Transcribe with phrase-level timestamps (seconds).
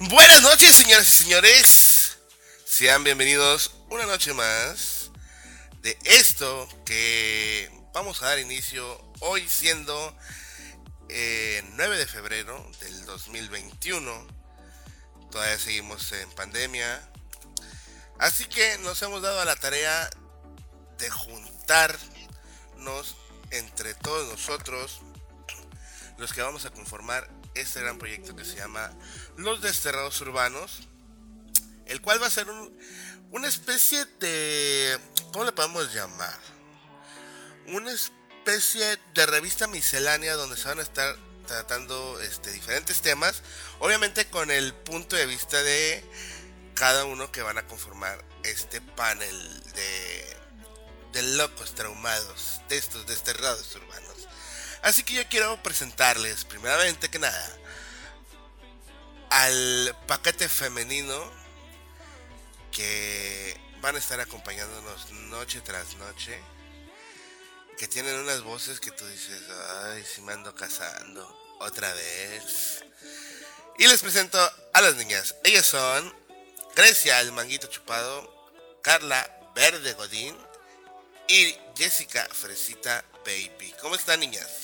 [0.00, 2.18] Buenas noches, señoras y señores.
[2.64, 5.12] Sean bienvenidos una noche más
[5.82, 10.16] de esto que vamos a dar inicio hoy siendo
[11.08, 14.26] eh, 9 de febrero del 2021.
[15.30, 17.00] Todavía seguimos en pandemia.
[18.18, 20.10] Así que nos hemos dado a la tarea
[20.98, 23.14] de juntarnos
[23.50, 25.02] entre todos nosotros,
[26.18, 28.90] los que vamos a conformar este gran proyecto que se llama
[29.36, 30.88] Los Desterrados Urbanos,
[31.86, 32.76] el cual va a ser un,
[33.30, 34.98] una especie de...
[35.32, 36.38] ¿Cómo le podemos llamar?
[37.66, 43.42] Una especie de revista miscelánea donde se van a estar tratando este, diferentes temas,
[43.78, 46.04] obviamente con el punto de vista de
[46.74, 50.36] cada uno que van a conformar este panel de,
[51.12, 54.03] de locos traumados, de estos desterrados urbanos.
[54.84, 57.56] Así que yo quiero presentarles, primeramente que nada,
[59.30, 61.32] al paquete femenino
[62.70, 66.38] que van a estar acompañándonos noche tras noche.
[67.78, 69.42] Que tienen unas voces que tú dices,
[69.84, 72.84] ay, si me ando casando otra vez.
[73.78, 74.38] Y les presento
[74.72, 75.34] a las niñas.
[75.44, 76.14] Ellas son
[76.76, 78.30] Grecia, el manguito chupado,
[78.82, 80.36] Carla Verde Godín
[81.26, 83.74] y Jessica Fresita Baby.
[83.80, 84.63] ¿Cómo están, niñas?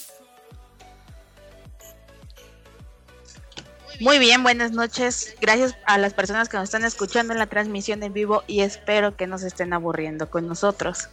[4.01, 5.35] Muy bien, buenas noches.
[5.43, 9.15] Gracias a las personas que nos están escuchando en la transmisión en vivo y espero
[9.15, 11.11] que nos estén aburriendo con nosotros.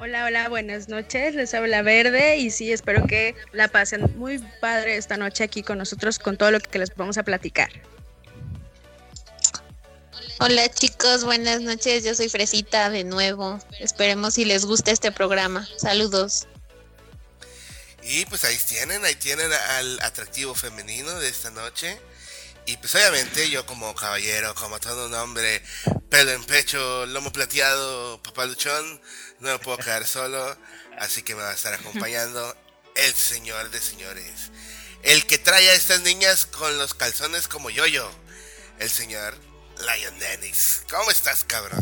[0.00, 1.36] Hola, hola, buenas noches.
[1.36, 5.78] Les habla Verde y sí, espero que la pasen muy padre esta noche aquí con
[5.78, 7.70] nosotros con todo lo que les vamos a platicar.
[10.40, 12.02] Hola chicos, buenas noches.
[12.02, 13.60] Yo soy Fresita de nuevo.
[13.78, 15.68] Esperemos si les gusta este programa.
[15.76, 16.48] Saludos.
[18.02, 22.00] Y pues ahí tienen, ahí tienen al atractivo femenino de esta noche.
[22.66, 25.62] Y pues obviamente yo como caballero, como todo un hombre,
[26.08, 29.00] pelo en pecho, lomo plateado, papaluchón,
[29.40, 30.56] no me puedo quedar solo.
[30.98, 32.56] Así que me va a estar acompañando
[32.94, 34.50] el señor de señores.
[35.02, 38.10] El que trae a estas niñas con los calzones como yo-yo.
[38.78, 39.34] El señor
[39.78, 40.84] Lion Dennis.
[40.90, 41.80] ¿Cómo estás, cabrón?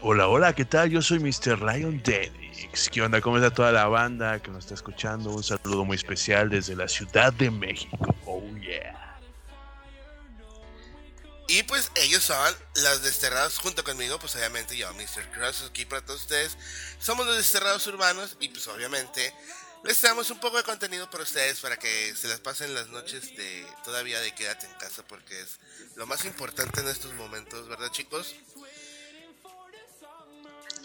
[0.00, 0.90] Hola, hola, ¿qué tal?
[0.90, 1.60] Yo soy Mr.
[1.62, 2.41] Lion Dennis.
[2.90, 3.20] ¿Qué onda?
[3.20, 5.30] ¿Cómo está toda la banda que nos está escuchando?
[5.30, 8.14] Un saludo muy especial desde la Ciudad de México.
[8.26, 9.18] Oh, yeah.
[11.48, 15.30] Y pues ellos son los desterrados junto conmigo, pues obviamente yo, Mr.
[15.32, 16.56] Cross, aquí para todos ustedes.
[16.98, 19.34] Somos los desterrados urbanos y pues obviamente
[19.84, 23.36] les traemos un poco de contenido para ustedes para que se las pasen las noches
[23.36, 25.58] de todavía de quédate en casa porque es
[25.96, 28.36] lo más importante en estos momentos, ¿verdad chicos?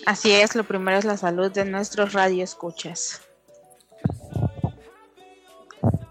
[0.05, 3.21] Así es, lo primero es la salud de nuestros radioescuchas.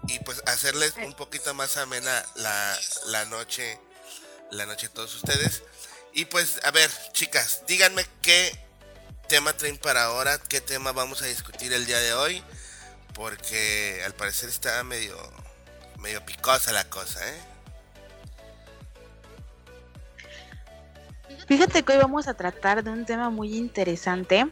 [0.07, 2.77] Y pues hacerles un poquito más amena la,
[3.07, 3.79] la noche,
[4.51, 5.63] la noche a todos ustedes.
[6.13, 8.57] Y pues, a ver, chicas, díganme qué
[9.27, 12.43] tema traen para ahora, qué tema vamos a discutir el día de hoy,
[13.13, 15.17] porque al parecer está medio,
[15.99, 17.56] medio picosa la cosa, ¿eh?
[21.47, 24.47] Fíjate que hoy vamos a tratar de un tema muy interesante,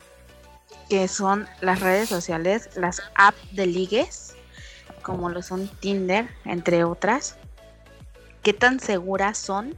[0.89, 4.33] que son las redes sociales, las apps de ligues,
[5.01, 7.35] como lo son Tinder, entre otras.
[8.43, 9.77] ¿Qué tan seguras son?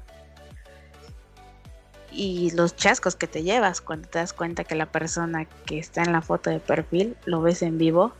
[2.11, 6.03] Y los chascos que te llevas cuando te das cuenta que la persona que está
[6.03, 8.13] en la foto de perfil, lo ves en vivo,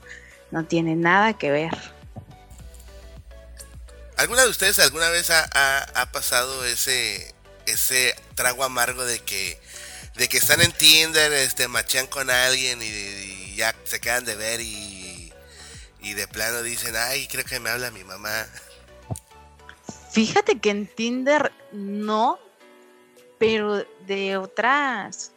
[0.50, 1.78] no tiene nada que ver.
[4.18, 5.48] ¿Alguna de ustedes alguna vez ha,
[5.94, 7.36] ha, pasado ese
[7.68, 9.60] ese trago amargo de que
[10.16, 14.62] de que están en Tinder, este machean con alguien y, ya se quedan de ver
[14.62, 15.32] y,
[16.02, 18.48] y de plano dicen, "Ay, creo que me habla mi mamá."
[20.12, 22.40] Fíjate que en Tinder no,
[23.38, 25.32] pero de otras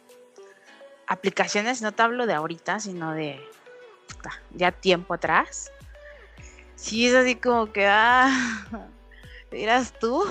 [1.07, 3.39] aplicaciones, no te hablo de ahorita, sino de
[4.55, 5.71] ya tiempo atrás.
[6.75, 8.65] Sí, es así como que, ah,
[9.51, 10.25] eras tú.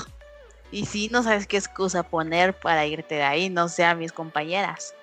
[0.72, 4.94] Y sí, no sabes qué excusa poner para irte de ahí, no sea mis compañeras.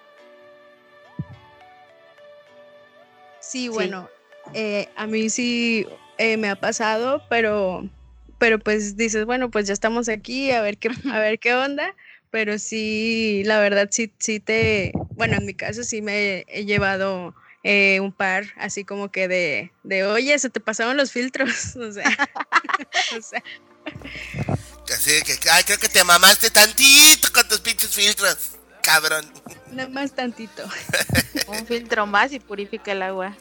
[3.40, 4.10] Sí, bueno,
[4.46, 4.52] sí.
[4.54, 5.86] Eh, a mí sí
[6.18, 7.90] eh, me ha pasado, pero,
[8.38, 11.96] pero pues dices, bueno, pues ya estamos aquí, a ver qué, a ver qué onda.
[12.30, 17.34] Pero sí, la verdad sí, sí te, bueno, en mi caso sí me he llevado
[17.64, 21.92] eh, un par así como que de, de, oye, se te pasaron los filtros, o
[21.92, 22.06] sea,
[23.18, 23.44] o sea.
[24.94, 28.38] Así que, ay, creo que te mamaste tantito con tus pinches filtros,
[28.82, 29.26] cabrón.
[29.72, 30.64] Nada más tantito.
[31.48, 33.36] Un filtro más y purifica el agua.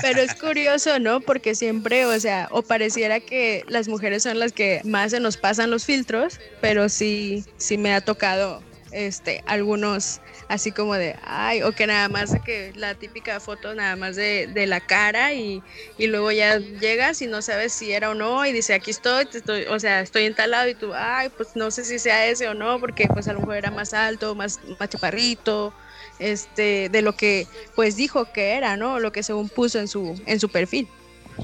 [0.00, 1.20] Pero es curioso, ¿no?
[1.20, 5.36] Porque siempre, o sea, o pareciera que las mujeres son las que más se nos
[5.36, 8.62] pasan los filtros, pero sí, sí me ha tocado
[8.96, 13.74] este, algunos así como de, ay, o que nada más de que la típica foto
[13.74, 15.62] nada más de, de la cara y,
[15.98, 19.28] y, luego ya llegas y no sabes si era o no y dice, aquí estoy,
[19.30, 22.54] estoy, o sea, estoy entalado y tú, ay, pues no sé si sea ese o
[22.54, 25.74] no, porque pues a lo mejor era más alto, más, más chaparrito,
[26.18, 28.98] este, de lo que pues dijo que era, ¿no?
[28.98, 30.88] Lo que según puso en su, en su perfil.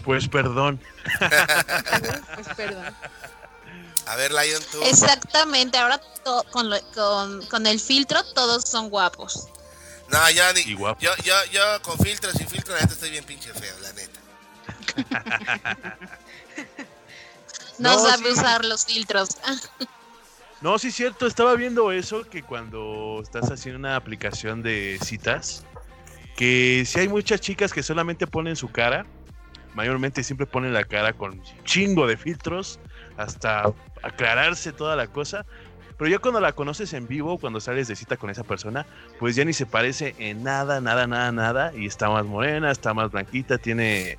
[0.05, 0.81] Pues perdón.
[2.35, 2.95] pues perdón.
[4.07, 4.83] A ver, Lion, tú.
[4.83, 6.01] Exactamente, ahora
[6.51, 9.49] con, con, con, el filtro todos son guapos.
[10.11, 13.53] No, yo, ni, yo, yo, yo con filtro, sin filtro, la neta estoy bien pinche
[13.55, 14.21] feo, la neta.
[17.79, 18.33] no, no sabe sí.
[18.33, 19.31] usar los filtros.
[20.61, 25.65] no, sí es cierto, estaba viendo eso, que cuando estás haciendo una aplicación de citas,
[26.37, 29.07] que si hay muchas chicas que solamente ponen su cara,
[29.75, 32.79] mayormente siempre ponen la cara con chingo de filtros,
[33.17, 33.73] hasta
[34.03, 35.45] aclararse toda la cosa.
[35.99, 38.87] Pero ya cuando la conoces en vivo, cuando sales de cita con esa persona,
[39.21, 41.73] pues ya ni se parece en nada, nada, nada, nada.
[41.77, 44.19] Y está más morena, está más blanquita, tiene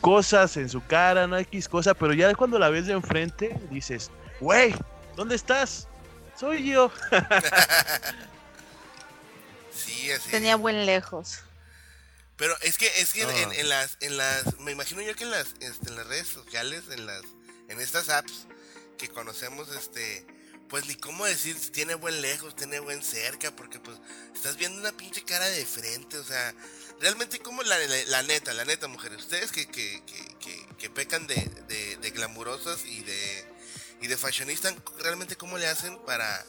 [0.00, 1.94] cosas en su cara, no X cosa.
[1.94, 4.74] Pero ya cuando la ves de enfrente, dices, güey,
[5.14, 5.88] ¿dónde estás?
[6.38, 6.92] Soy yo.
[9.72, 10.30] sí, así.
[10.30, 11.40] Tenía buen lejos.
[12.36, 13.30] Pero es que, es que oh.
[13.30, 16.28] en, en, las, en las, me imagino yo que en las, este, en las redes
[16.28, 17.22] sociales, en las,
[17.68, 18.46] en estas apps
[18.98, 20.26] que conocemos, este,
[20.68, 23.98] pues ni cómo decir si tiene buen lejos, tiene buen cerca, porque pues
[24.34, 26.54] estás viendo una pinche cara de frente, o sea,
[27.00, 30.02] realmente como la, la, neta, la neta, mujeres, ustedes que, que,
[30.40, 31.36] que, que pecan de,
[31.68, 33.44] de, de, glamurosas y de,
[34.00, 36.44] y de fashionistas, realmente cómo le hacen para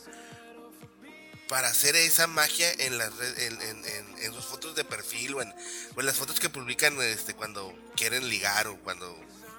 [1.48, 5.42] para hacer esa magia en las en, en, en, en, sus fotos de perfil o
[5.42, 5.54] en,
[5.96, 9.18] o en las fotos que publican este cuando quieren ligar o cuando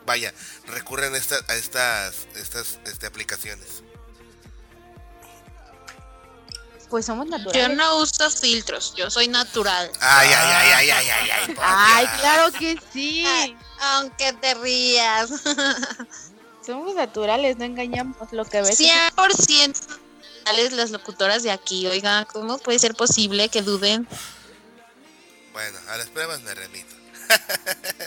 [0.09, 0.35] vaya,
[0.67, 3.85] recurren a, esta, a estas, estas este, aplicaciones?
[6.91, 7.69] Pues somos naturales.
[7.69, 9.93] Yo no uso filtros, yo soy natural.
[10.01, 11.57] Ay, ay, ay, ay, ay, ay, ay.
[11.61, 13.25] Ay, claro que sí.
[13.27, 15.31] Ay, aunque te rías.
[16.67, 18.81] Somos naturales, no engañamos lo que ves.
[18.81, 19.99] 100%
[20.73, 24.09] las locutoras de aquí, oiga, ¿cómo puede ser posible que duden?
[25.53, 26.95] Bueno, a las pruebas me remito.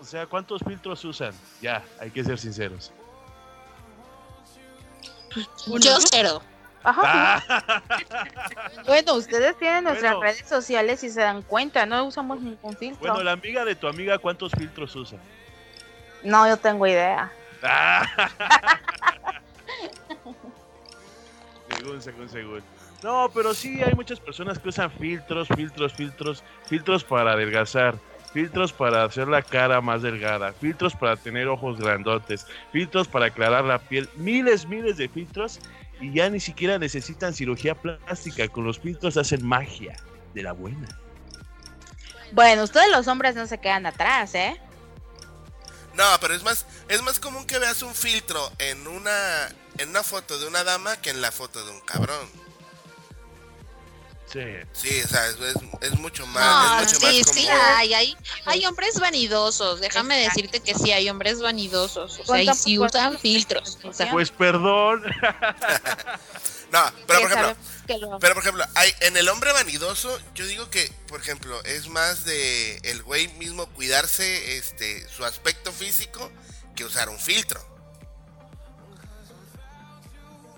[0.00, 1.34] O sea, ¿cuántos filtros usan?
[1.60, 2.90] Ya, hay que ser sinceros.
[5.66, 6.42] Yo cero.
[6.82, 7.42] Ajá.
[7.46, 7.82] Ah.
[8.86, 10.32] bueno, ustedes tienen nuestras bueno.
[10.32, 13.00] redes sociales y se dan cuenta, no usamos ningún filtro.
[13.00, 15.18] Bueno, la amiga de tu amiga, ¿cuántos filtros usa?
[16.24, 17.30] No, yo tengo idea.
[17.62, 18.30] Ah.
[21.76, 22.62] según, según, según.
[23.02, 27.94] No, pero sí hay muchas personas que usan filtros, filtros, filtros, filtros para adelgazar
[28.32, 33.64] filtros para hacer la cara más delgada, filtros para tener ojos grandotes, filtros para aclarar
[33.64, 35.60] la piel, miles, miles de filtros
[36.00, 39.96] y ya ni siquiera necesitan cirugía plástica, con los filtros hacen magia
[40.34, 40.88] de la buena.
[42.32, 44.60] Bueno, ustedes los hombres no se quedan atrás, ¿eh?
[45.94, 49.48] No, pero es más, es más común que veas un filtro en una,
[49.78, 52.28] en una foto de una dama que en la foto de un cabrón.
[54.32, 54.40] Sí.
[54.72, 56.44] Sí, o sea, es, es, es mucho más.
[56.44, 59.80] No, es mucho sí, más sí, hay, hay, hay hombres vanidosos.
[59.80, 62.20] Déjame decirte que sí hay hombres vanidosos.
[62.20, 63.78] O sea, y ¿Cuánto- sí usan filtros.
[63.82, 65.02] O sea, Pues perdón.
[66.72, 70.92] No, pero por ejemplo, pero por ejemplo, hay, en el hombre vanidoso, yo digo que,
[71.08, 76.30] por ejemplo, es más de el güey mismo cuidarse este su aspecto físico
[76.76, 77.60] que usar un filtro.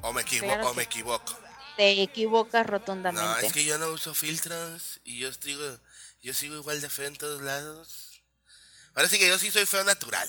[0.02, 1.41] O me equivoco, Claro o me equivoco.
[1.76, 3.46] Te equivocas No, rotundamente.
[3.46, 5.78] es que yo no uso filtros y yo sigo,
[6.22, 8.22] yo sigo igual de feo en todos lados.
[8.94, 10.28] Ahora sí que yo sí soy feo natural.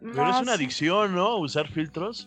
[0.00, 1.36] Pero No, es una adicción, ¿no?
[1.38, 2.26] Usar filtros.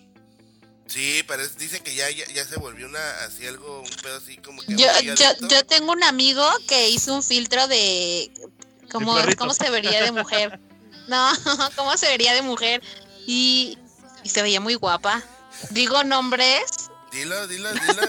[0.85, 4.17] Sí, pero es- dicen que ya, ya, ya se volvió una, así algo, un pedo
[4.17, 4.75] así como que...
[4.75, 8.31] yo, yo, yo tengo un amigo que hizo un filtro de
[8.91, 9.37] cómo, perrito.
[9.39, 10.59] cómo se vería de mujer.
[11.05, 11.29] No,
[11.75, 12.81] cómo se vería de mujer.
[13.27, 13.77] Y,
[14.23, 15.21] y se veía muy guapa.
[15.71, 16.89] Digo nombres.
[17.11, 18.01] Dilo, dilo, dilo.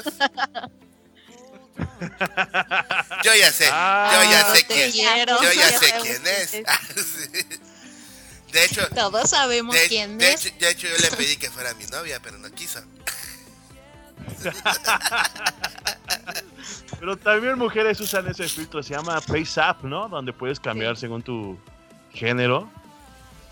[3.24, 4.92] yo ya sé, Ah, yo ya no sé quién.
[4.92, 5.42] quiero.
[5.42, 6.50] Yo ya sé quién es.
[6.50, 6.62] Sí.
[8.52, 10.46] De hecho, Todos sabemos de, quién de es.
[10.46, 12.80] hecho, de hecho yo le pedí que fuera mi novia, pero no quiso.
[16.98, 20.08] Pero también mujeres usan ese filtro, se llama Face Up, ¿no?
[20.08, 21.58] Donde puedes cambiar según tu
[22.12, 22.70] género.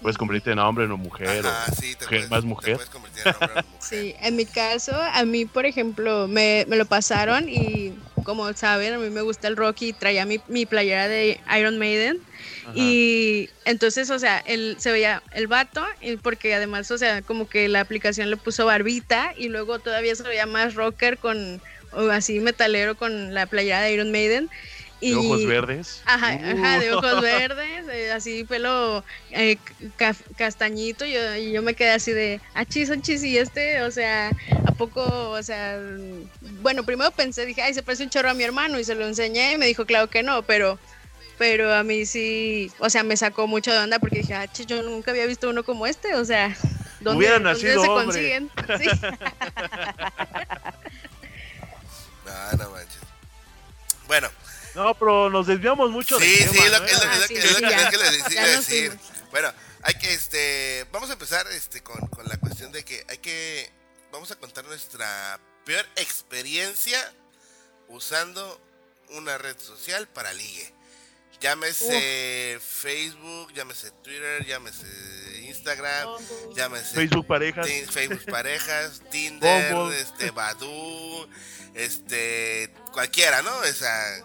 [0.02, 1.46] Puedes convertirte en hombre o mujer.
[1.46, 2.74] Ajá, o sí, te mujer puedes, más te mujer.
[2.74, 3.64] puedes convertir en hombre o mujer.
[3.78, 7.94] Sí, en mi caso, a mí, por ejemplo, me, me lo pasaron y
[8.24, 11.78] como saben, a mí me gusta el rock y traía mi, mi playera de Iron
[11.78, 12.20] Maiden.
[12.62, 12.72] Ajá.
[12.74, 17.48] Y entonces, o sea, él se veía el vato, y porque además, o sea, como
[17.48, 21.60] que la aplicación le puso barbita y luego todavía se veía más rocker con,
[21.92, 24.48] o así metalero con la playera de Iron Maiden.
[25.02, 26.00] Y, De ojos verdes.
[26.04, 26.98] Ajá, ajá, de Uh.
[26.98, 29.56] ojos verdes, eh, así pelo eh,
[29.96, 33.36] ca- castañito, y yo, y yo me quedé así de, ah, chis, ah, chis, y
[33.36, 34.30] este, o sea,
[34.64, 35.76] ¿a poco, o sea,
[36.62, 39.04] bueno, primero pensé, dije, ay, se parece un chorro a mi hermano, y se lo
[39.04, 40.78] enseñé, y me dijo, claro que no, pero,
[41.36, 44.66] pero a mí sí, o sea, me sacó mucho de onda, porque dije, ah, chis,
[44.66, 46.56] yo nunca había visto uno como este, o sea,
[47.00, 48.04] ¿dónde, Hubiera dónde nacido se hombre.
[48.06, 48.50] consiguen?
[48.80, 48.88] Sí.
[52.24, 53.00] No, no manches.
[54.06, 54.28] Bueno,
[54.74, 56.84] No, pero nos desviamos mucho sí, del sí, tema, lo, ¿no?
[56.86, 58.90] es lo, Ah, es sí, que, es lo que- les iba Ya a nos decir.
[58.92, 59.30] fuimos.
[59.30, 59.52] Bueno,
[59.82, 63.70] hay que, este, vamos a empezar, este, con, con la cuestión de que hay que,
[64.12, 67.12] vamos a contar nuestra peor experiencia
[67.88, 68.60] usando
[69.10, 70.72] una red social para ligue.
[71.40, 74.86] Llámese Facebook, llámese Twitter, llámese
[75.42, 76.08] Instagram,
[76.54, 77.66] llámese Facebook parejas.
[77.90, 81.28] Facebook parejas, Tinder, este Badu,
[81.74, 83.56] este cualquiera, ¿no?
[83.58, 84.24] O sea,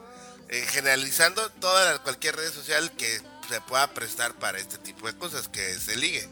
[0.49, 5.15] eh, generalizando toda la- cualquier red social que se pueda prestar para este tipo de
[5.17, 6.27] cosas que se ligue.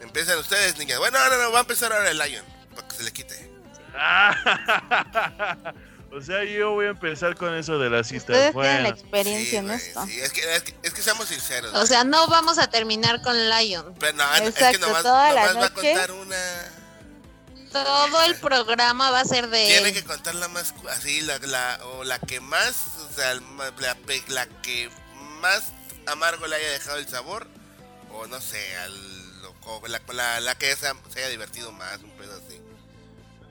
[0.00, 0.98] Empiezan ustedes, niñas.
[0.98, 2.44] Bueno, no, no, va a empezar ahora el Lion
[2.74, 3.50] para que se le quite.
[6.14, 8.24] O sea, yo voy a empezar con eso de las citas.
[8.28, 10.04] Ustedes tienen la Bueno, experiencia Sí, en esto.
[10.06, 11.72] sí, es que, es que, es que seamos sinceros.
[11.74, 13.94] O sea, no vamos a terminar con Lion.
[13.98, 16.36] Pero no, es que Exacto, nomás, toda la nomás va a contar una.
[17.72, 19.94] Todo el programa va a ser de Tiene él.
[19.94, 24.46] que contar la más cu- así la, la o la que más o sea la,
[24.62, 24.90] que
[25.40, 25.72] más
[26.06, 27.46] amargo le haya dejado el sabor
[28.10, 28.94] o no sé al,
[29.64, 32.60] o la, la, la que se, se haya divertido más un pedo así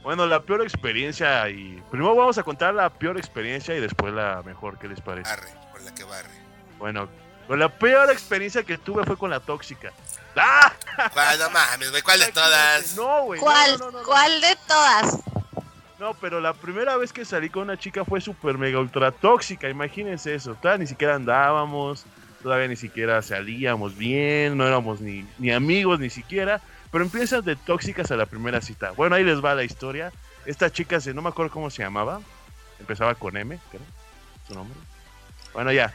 [0.04, 1.80] bueno, la peor experiencia y...
[1.92, 5.30] Primero vamos a contar la peor experiencia y después la mejor, ¿qué les parece?
[5.30, 6.32] arre con la que barre
[6.80, 7.08] Bueno,
[7.48, 9.94] con la peor experiencia que tuve fue con la tóxica.
[10.36, 10.74] ¡Ah!
[11.14, 13.40] ¿Cuál, no mames güey cuál de todas No, güey.
[13.40, 13.78] ¿Cuál?
[13.80, 14.06] no, no, no.
[14.06, 15.20] ¿Cuál de todas?
[16.00, 19.70] No, pero la primera vez que salí con una chica fue súper mega ultra tóxica,
[19.70, 20.56] imagínense eso.
[20.56, 22.06] Todavía ni siquiera andábamos,
[22.42, 26.60] todavía ni siquiera salíamos bien, no éramos ni, ni amigos ni siquiera.
[26.92, 28.92] Pero empiezan de tóxicas a la primera cita.
[28.92, 30.12] Bueno, ahí les va la historia.
[30.46, 32.20] Esta chica, se, no me acuerdo cómo se llamaba,
[32.80, 33.84] empezaba con M, creo,
[34.48, 34.78] su nombre.
[35.54, 35.94] Bueno, ya.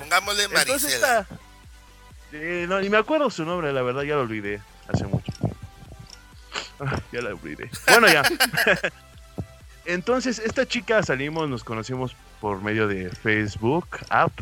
[0.00, 1.26] pongámosle Entonces Maricela esta...
[2.36, 5.32] Eh, no, ni me acuerdo su nombre, la verdad, ya lo olvidé hace mucho.
[7.12, 7.70] Ya la olvidé.
[7.88, 8.22] Bueno, ya.
[9.86, 14.32] Entonces, esta chica salimos, nos conocimos por medio de Facebook App,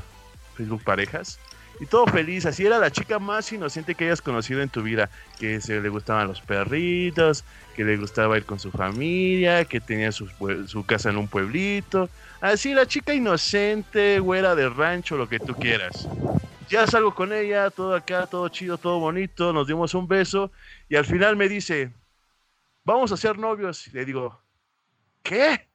[0.57, 1.39] Facebook Parejas.
[1.79, 5.11] Y todo feliz, así era la chica más inocente que hayas conocido en tu vida,
[5.39, 7.45] que se le gustaban los perritos,
[7.77, 10.29] que le gustaba ir con su familia, que tenía su,
[10.67, 12.09] su casa en un pueblito,
[12.41, 16.09] así la chica inocente, güera de rancho, lo que tú quieras.
[16.73, 20.51] Ya salgo con ella, todo acá, todo chido, todo bonito, nos dimos un beso
[20.89, 21.93] y al final me dice,
[22.83, 23.87] vamos a ser novios.
[23.89, 24.41] Y le digo,
[25.23, 25.69] ¿qué?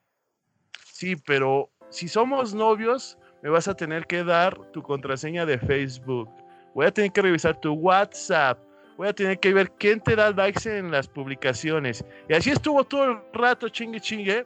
[0.91, 6.31] Sí, pero si somos novios, me vas a tener que dar tu contraseña de Facebook.
[6.73, 8.57] Voy a tener que revisar tu WhatsApp.
[8.97, 12.03] Voy a tener que ver quién te da likes en las publicaciones.
[12.27, 14.45] Y así estuvo todo el rato, chingue, chingue.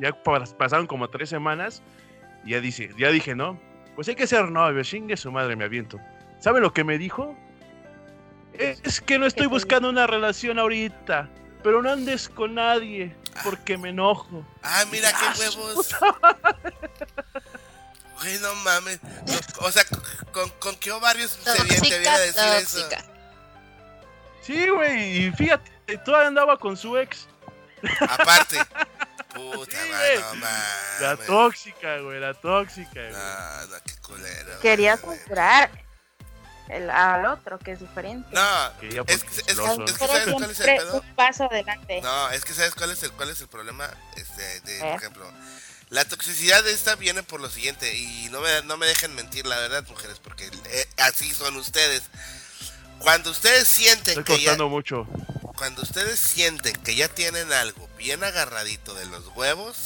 [0.00, 1.82] Ya pa- pasaron como tres semanas.
[2.42, 3.67] Y ya, dice, ya dije, ¿no?
[3.98, 5.98] Pues hay que ser novios, chingue su madre, me aviento.
[6.38, 7.36] ¿Saben lo que me dijo?
[8.52, 11.28] Es que no estoy buscando una relación ahorita.
[11.64, 14.46] Pero no andes con nadie, porque me enojo.
[14.62, 15.96] ah mira qué huevos
[18.20, 19.00] güey no mames
[19.58, 19.82] o sea
[20.32, 23.04] con, con qué ovarios se viene, te viene a Tóxica, decir eso tóxica.
[24.42, 27.26] Sí, güey, y fíjate, todavía andaba con su ex.
[28.00, 28.58] aparte
[29.38, 29.78] puta Sí,
[30.20, 33.12] no mames La tóxica, güey, la tóxica, güey.
[33.12, 34.60] No, no, qué culero.
[34.60, 35.70] Quería censurar
[36.68, 38.28] el, al otro, que es diferente.
[38.32, 39.84] No, Que ella es que, es, celoso.
[39.84, 41.00] es que ¿sabes cuál es el pedo?
[41.00, 42.00] un paso adelante.
[42.02, 43.88] No, es que ¿sabes cuál es el, cuál es el problema?
[44.16, 45.32] Este, de, A por ejemplo,
[45.88, 49.46] la toxicidad de esta viene por lo siguiente, y no me, no me dejen mentir
[49.46, 52.02] la verdad, mujeres, porque eh, así son ustedes.
[52.98, 55.06] Cuando ustedes sienten Estoy que ya, mucho.
[55.56, 59.76] cuando ustedes sienten que ya tienen algo bien agarradito de los huevos,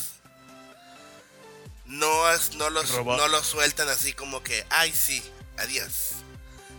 [1.87, 3.19] no, es- no, los, Robot.
[3.19, 5.23] no los sueltan así como que, ay sí,
[5.59, 6.13] adiós.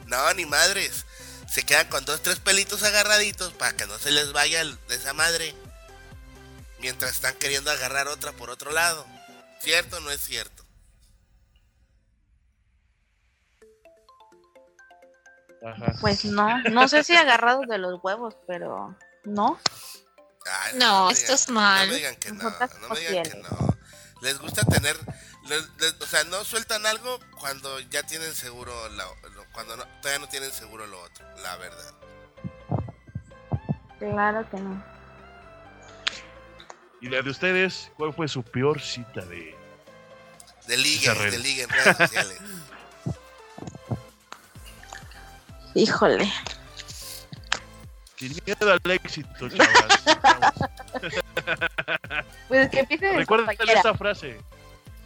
[0.06, 1.06] No, ni madres.
[1.50, 5.14] Se quedan con dos, tres pelitos agarraditos para que no se les vaya de esa
[5.14, 5.54] madre.
[6.80, 9.06] Mientras están queriendo agarrar otra por otro lado.
[9.62, 10.64] ¿Cierto o no es cierto?
[15.66, 15.94] Ajá.
[16.02, 19.58] Pues no, no sé si agarrados de los huevos, pero no.
[20.62, 21.88] Ay, No, esto digan- es mal.
[21.88, 23.78] No me digan que no, no me digan que no.
[24.22, 24.96] les gusta tener,
[25.46, 29.08] les- les- o sea, no sueltan algo cuando ya tienen seguro, la-
[29.54, 31.94] cuando no- todavía no tienen seguro lo otro, la verdad.
[34.00, 34.84] Claro que no.
[37.02, 37.92] ¿Y la de ustedes?
[37.98, 39.56] ¿Cuál fue su peor cita de...?
[40.68, 41.32] De ligue, Desarrollo.
[41.32, 42.38] de ligue en redes sociales.
[45.76, 46.32] Híjole.
[48.24, 50.04] Sin miedo al éxito, chavas.
[52.48, 53.80] Pues que empiece de Recuerden compañera.
[53.80, 54.40] esta frase.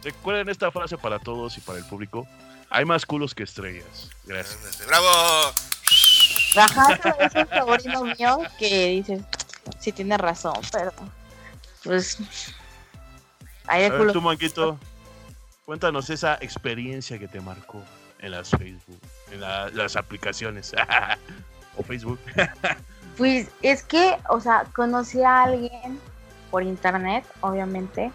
[0.04, 2.28] Recuerden esta frase para todos y para el público.
[2.70, 4.10] Hay más culos que estrellas.
[4.24, 4.86] Gracias.
[4.86, 5.06] ¡Bravo!
[6.56, 9.24] Ajá, es un sobrino mío que dice,
[9.80, 10.92] sí tiene razón, pero
[11.82, 12.18] pues
[13.66, 14.12] hay de culo.
[14.12, 14.78] tú, Manquito,
[15.64, 17.82] cuéntanos esa experiencia que te marcó
[18.18, 19.00] en las Facebook,
[19.32, 20.72] en la- las aplicaciones.
[21.76, 22.20] o Facebook.
[23.18, 26.00] Pues es que, o sea, conocí a alguien
[26.52, 28.12] por internet, obviamente,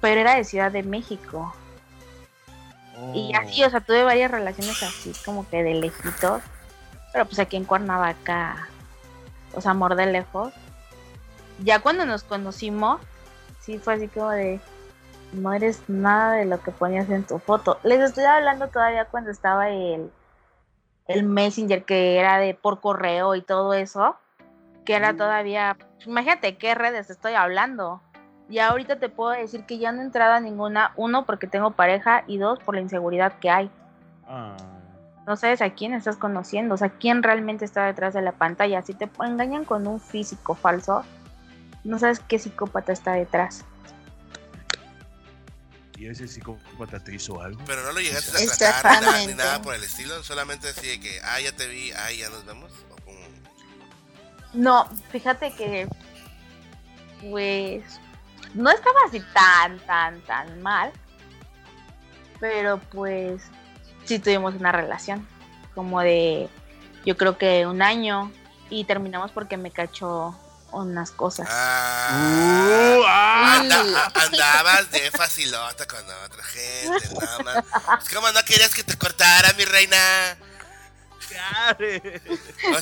[0.00, 1.52] pero era de Ciudad de México.
[3.12, 6.42] Y así, o sea, tuve varias relaciones así, como que de lejitos.
[7.12, 8.68] Pero pues aquí en Cuernavaca,
[9.54, 10.52] o sea, amor de lejos.
[11.64, 13.00] Ya cuando nos conocimos,
[13.60, 14.60] sí fue así como de,
[15.32, 17.80] no eres nada de lo que ponías en tu foto.
[17.82, 20.10] Les estoy hablando todavía cuando estaba el,
[21.08, 24.16] el Messenger que era de por correo y todo eso,
[24.84, 28.00] que era todavía, imagínate qué redes estoy hablando.
[28.48, 31.72] Y ahorita te puedo decir que ya no he entrado a ninguna, uno porque tengo
[31.72, 33.70] pareja y dos por la inseguridad que hay.
[34.26, 34.56] Ah.
[35.26, 38.82] No sabes a quién estás conociendo, o sea, quién realmente está detrás de la pantalla.
[38.82, 41.02] Si te engañan con un físico falso,
[41.82, 43.64] no sabes qué psicópata está detrás.
[45.96, 47.60] ¿Y ese psicópata te hizo algo?
[47.66, 50.86] Pero no lo llegaste a tratar ni nada, ni nada por el estilo, solamente así
[50.86, 52.70] de que, ah, ya te vi, ah, ya nos vemos.
[52.90, 53.18] O como,
[54.52, 55.88] No, fíjate que,
[57.22, 57.82] pues,
[58.54, 60.92] no estaba así tan, tan, tan mal,
[62.40, 63.42] pero pues
[64.04, 65.26] sí tuvimos una relación,
[65.74, 66.48] como de,
[67.06, 68.30] yo creo que un año,
[68.68, 70.38] y terminamos porque me cachó
[70.82, 71.46] unas cosas.
[71.50, 77.64] ah, Uh, ah, anda- andabas de facilota con otra gente, nada más.
[78.02, 79.96] Es como no querías que te cortara, mi reina.
[81.18, 81.76] O sea,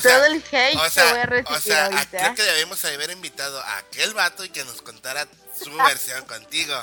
[0.01, 2.17] Todo el hate o que sea, voy a recibir o sea, a- ahorita.
[2.17, 5.27] creo que debemos haber invitado a aquel vato y que nos contara
[5.61, 6.73] su versión contigo.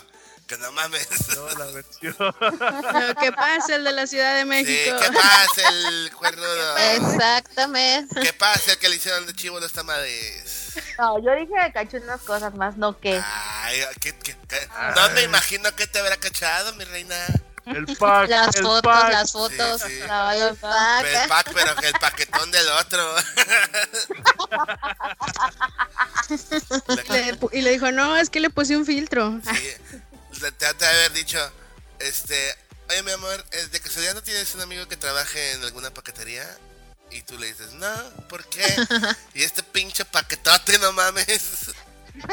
[0.47, 1.09] Que no mames.
[1.37, 2.17] no, la versión.
[2.19, 4.97] No, ¿Qué pasa el de la Ciudad de Sí, México?
[5.01, 6.77] ¿qué pasa el cuernudo?
[6.93, 8.21] Exactamente.
[8.21, 10.73] ¿Qué pasa el que le hicieron de chivo los tamales?
[10.99, 13.21] No, yo dije que cachó unas cosas más, no que.
[13.25, 14.69] Ay, ¿qué- qué- qué?
[14.97, 17.17] No me imagino que te habrá cachado, mi reina.
[17.65, 19.13] El pack, Las el fotos, pack.
[19.13, 19.83] las fotos.
[19.83, 20.03] Sí, sí.
[20.11, 21.05] Ay, el pack.
[21.07, 23.15] El pack, pero el paquetón del otro.
[27.09, 29.39] Le y le dijo, no, es que le puse un filtro.
[29.45, 29.75] Sí,
[30.51, 31.39] te ha de haber dicho,
[32.01, 32.57] este,
[32.91, 36.45] oye mi amor, ¿es ¿de casualidad no tienes un amigo que trabaje en alguna paquetería?
[37.11, 37.93] Y tú le dices, no,
[38.29, 38.65] ¿por qué?
[39.35, 41.73] Y este pinche paquetote, no mames.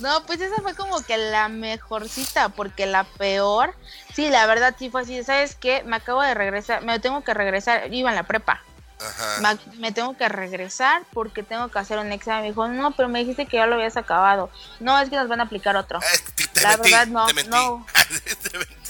[0.00, 3.74] No, pues esa fue como que la mejor cita, porque la peor,
[4.14, 5.82] sí, la verdad sí fue así, ¿sabes qué?
[5.84, 8.64] Me acabo de regresar, me tengo que regresar, iba en la prepa,
[9.00, 9.40] Ajá.
[9.72, 12.42] me, me tengo que regresar porque tengo que hacer un examen.
[12.42, 14.50] Me dijo, no, pero me dijiste que ya lo habías acabado.
[14.78, 15.98] No, es que nos van a aplicar otro.
[16.00, 17.50] Eh, te, te La mentí, verdad, no, te mentí.
[17.50, 17.86] no.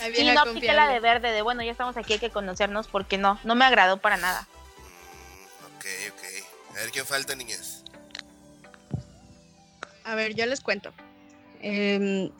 [0.00, 2.88] Te Sí, no apliqué la de verde, de bueno, ya estamos aquí, hay que conocernos,
[2.88, 4.48] porque no, no me agradó para nada.
[4.78, 6.70] Mm, ok, ok.
[6.70, 7.82] A ver quién falta, niñas.
[10.04, 10.92] A ver, yo les cuento.
[11.60, 12.30] Em,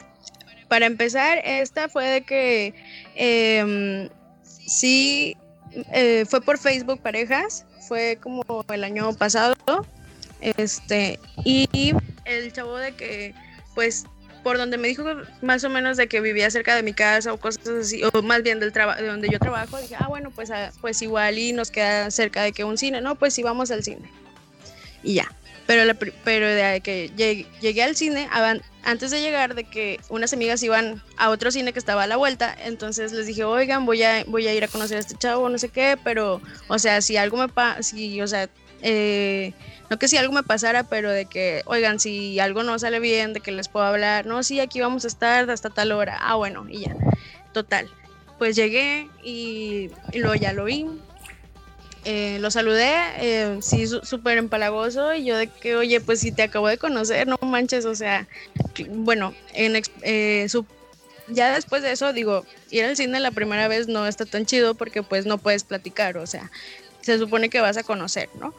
[0.67, 2.73] para empezar, esta fue de que
[3.15, 4.09] em,
[4.43, 5.37] sí
[5.93, 9.55] eh, fue por Facebook Parejas, fue como el año pasado.
[10.41, 11.93] Este, y
[12.25, 13.35] el chavo de que,
[13.75, 14.05] pues,
[14.43, 15.03] por donde me dijo
[15.41, 18.41] más o menos de que vivía cerca de mi casa o cosas así, o más
[18.41, 21.53] bien del trabajo de donde yo trabajo, dije, ah, bueno, pues, ah, pues igual y
[21.53, 24.09] nos queda cerca de que un cine, no, pues sí vamos al cine.
[25.03, 25.31] Y ya.
[25.67, 28.27] Pero, la pero de que llegué, llegué al cine,
[28.83, 32.17] antes de llegar, de que unas amigas iban a otro cine que estaba a la
[32.17, 35.47] vuelta, entonces les dije, oigan, voy a, voy a ir a conocer a este chavo,
[35.49, 38.49] no sé qué, pero, o sea, si algo me pasa, si, o sea,
[38.81, 39.53] eh,
[39.89, 43.33] no que si algo me pasara, pero de que, oigan, si algo no sale bien,
[43.33, 46.35] de que les puedo hablar, no, sí, aquí vamos a estar hasta tal hora, ah,
[46.35, 46.95] bueno, y ya,
[47.53, 47.89] total.
[48.39, 50.87] Pues llegué y, y luego ya lo vi,
[52.05, 56.43] eh, lo saludé, eh, sí, súper empalagoso, y yo de que, oye, pues si te
[56.43, 58.27] acabo de conocer, no manches, o sea,
[58.89, 60.47] bueno, en, eh,
[61.27, 64.75] ya después de eso, digo, ir al cine la primera vez no está tan chido
[64.75, 66.51] porque pues no puedes platicar, o sea,
[67.01, 68.53] se supone que vas a conocer, ¿no?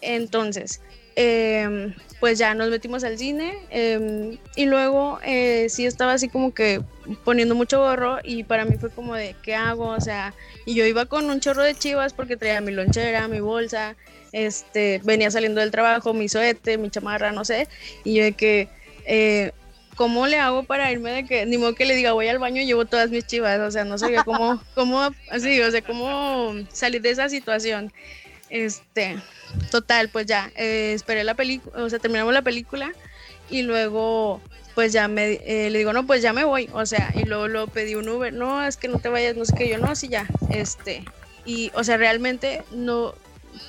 [0.00, 0.80] Entonces,
[1.20, 6.54] em, pues ya nos metimos al cine em, y luego eh, sí estaba así como
[6.54, 6.80] que
[7.24, 9.88] poniendo mucho gorro y para mí fue como de, ¿qué hago?
[9.88, 10.32] O sea,
[10.64, 13.96] y yo iba con un chorro de chivas porque traía mi lonchera, mi bolsa,
[14.30, 17.66] este, venía saliendo del trabajo, mi soete, mi chamarra, no sé,
[18.04, 18.68] y yo de que...
[19.04, 19.52] Eh,
[19.96, 22.62] ¿cómo le hago para irme de que, ni modo que le diga voy al baño
[22.62, 23.58] y llevo todas mis chivas?
[23.58, 27.92] O sea, no sabía cómo, cómo, así, o sea, cómo salir de esa situación.
[28.50, 29.16] Este,
[29.70, 32.92] total, pues ya, eh, esperé la película, o sea, terminamos la película
[33.50, 34.40] y luego,
[34.74, 37.48] pues ya me, eh, le digo, no, pues ya me voy, o sea, y luego
[37.48, 39.94] lo pedí un Uber, no, es que no te vayas, no sé qué, yo, no,
[39.94, 41.04] sí, ya, este,
[41.44, 43.14] y, o sea, realmente no,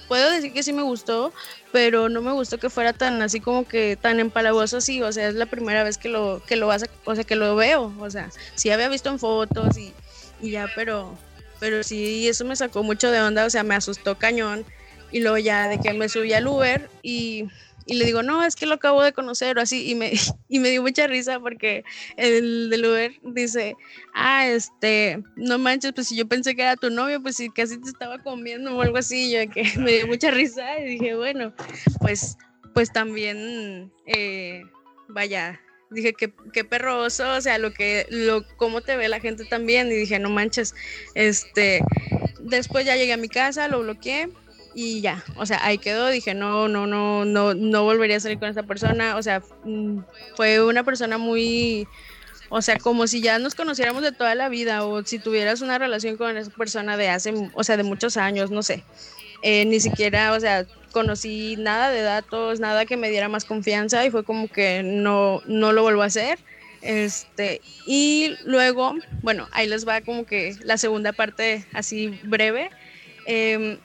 [0.08, 1.34] puedo decir que sí me gustó,
[1.72, 5.28] pero no me gustó que fuera tan así como que tan empalagoso así, o sea,
[5.28, 7.94] es la primera vez que lo que lo vas a, o sea, que lo veo,
[8.00, 9.94] o sea, sí había visto en fotos y,
[10.42, 11.18] y ya, pero
[11.60, 14.66] pero sí eso me sacó mucho de onda, o sea, me asustó cañón.
[15.12, 17.48] Y luego ya de que me subí al Uber y
[17.90, 20.12] y le digo, no, es que lo acabo de conocer o así, y me,
[20.48, 21.84] y me dio mucha risa porque
[22.18, 23.76] el del Uber dice,
[24.14, 27.82] ah, este, no manches, pues si yo pensé que era tu novio, pues si casi
[27.82, 31.52] te estaba comiendo o algo así, yo que me dio mucha risa y dije, bueno,
[32.00, 32.38] pues,
[32.76, 34.64] pues también, eh,
[35.08, 35.60] vaya,
[35.90, 39.88] dije que qué perroso, o sea, lo que, lo, cómo te ve la gente también,
[39.88, 40.76] y dije, no manches,
[41.16, 41.82] este,
[42.40, 44.30] después ya llegué a mi casa, lo bloqueé,
[44.74, 48.40] y ya, o sea, ahí quedó, dije, no, no, no, no, no volvería a salir
[48.40, 50.00] con esta persona, o sea, mm,
[50.36, 51.88] fue una persona muy,
[52.50, 55.78] o sea, como si ya nos conociéramos de toda la vida o si tuvieras una
[55.80, 58.84] relación con esa persona de hace, o sea, de muchos años, no sé,
[59.42, 64.06] eh, ni siquiera, o sea, conocí nada de datos, nada que me diera más confianza
[64.06, 66.40] y fue como que no, no lo vuelvo a hacer.
[66.82, 72.70] Este, y luego, bueno, ahí les va como que la segunda parte así breve.
[73.26, 73.78] Eh,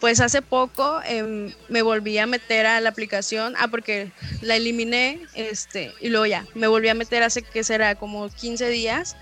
[0.00, 5.20] pues hace poco em, me volví a meter a la aplicación, ah, porque la eliminé,
[5.34, 9.16] este, y luego ya, me volví a meter hace que será como 15 días.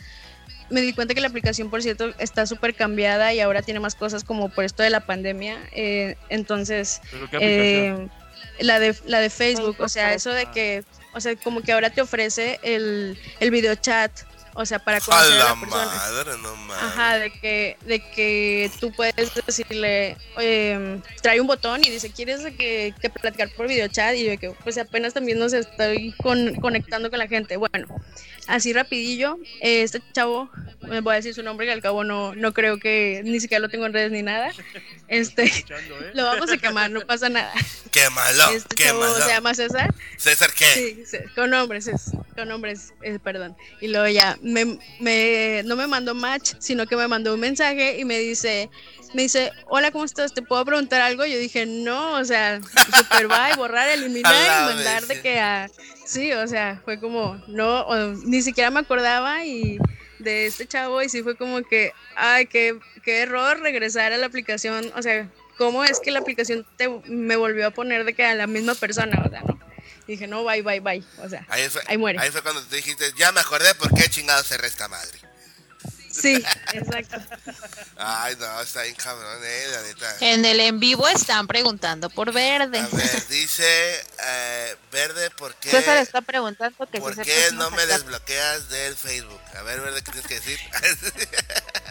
[0.71, 3.95] Me di cuenta que la aplicación, por cierto, está súper cambiada y ahora tiene más
[3.95, 5.59] cosas como por esto de la pandemia.
[5.73, 7.01] Eh, entonces,
[7.41, 8.09] eh,
[8.59, 10.83] la, de, la de Facebook, o sea, eso de que,
[11.15, 14.11] o sea, como que ahora te ofrece el, el video chat
[14.59, 15.85] o sea, para conocer a, la, persona.
[15.85, 16.83] Madre, no mames.
[16.83, 19.15] Ajá, de que, de que tú puedes
[19.47, 24.15] decirle, oye, trae un botón y dice, ¿quieres que, que platicar por videochat?
[24.15, 27.59] Y yo que, pues apenas también nos estoy con, conectando con la gente.
[27.59, 27.87] Bueno,
[28.47, 30.51] así rapidillo, este chavo,
[30.83, 33.61] me voy a decir su nombre, que al cabo no, no creo que ni siquiera
[33.61, 34.53] lo tengo en redes ni nada.
[35.09, 35.65] Este, ¿eh?
[36.15, 37.53] lo vamos a quemar, no pasa nada.
[37.91, 39.95] Quémalo, este chavo se llama César.
[40.17, 41.05] ¿César qué?
[41.05, 43.57] Sí, con nombres, es, con nombres, eh, perdón.
[43.81, 47.99] Y luego ya me, me, no me mandó match, sino que me mandó un mensaje
[47.99, 48.71] y me dice,
[49.13, 50.33] me dice, hola, ¿cómo estás?
[50.33, 51.27] ¿Te puedo preguntar algo?
[51.27, 52.61] Yo dije, no, o sea,
[52.97, 54.33] super bye, borrar, eliminar
[54.63, 55.69] y mandar de que a...
[56.05, 57.87] Sí, o sea, fue como, no,
[58.25, 59.79] ni siquiera me acordaba y
[60.21, 64.27] de este chavo y sí fue como que, ay, qué, qué error regresar a la
[64.27, 65.29] aplicación, o sea,
[65.59, 68.77] ¿cómo es que la aplicación te, me volvió a poner de que a la misma
[68.77, 69.56] persona, o sea, no?
[70.13, 71.05] Dije, no, bye, bye, bye.
[71.19, 72.19] O sea, ahí, ahí muere.
[72.19, 75.19] Ahí fue cuando te dijiste, ya me acordé por qué chingado se resta madre.
[76.21, 76.43] Sí,
[76.73, 77.17] exacto.
[77.99, 80.17] Ay, no, está bien cabrón, eh, la neta.
[80.21, 82.79] En el en vivo están preguntando por Verde.
[82.79, 85.71] A ver, dice eh, Verde, ¿por qué?
[85.71, 89.41] César está preguntando que ¿Por qué no me desbloqueas del Facebook?
[89.59, 90.59] A ver, Verde, ¿qué tienes que decir?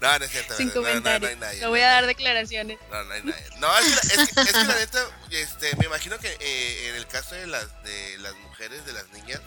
[0.00, 0.56] No, no es cierto.
[0.56, 1.32] Sin comentarios.
[1.60, 2.78] No, voy a dar declaraciones.
[2.90, 3.44] No, no hay nadie.
[3.58, 6.96] No, es que, es, que, es que la neta, este, me imagino que eh, en
[6.96, 9.40] el caso de las, de las mujeres, de las niñas,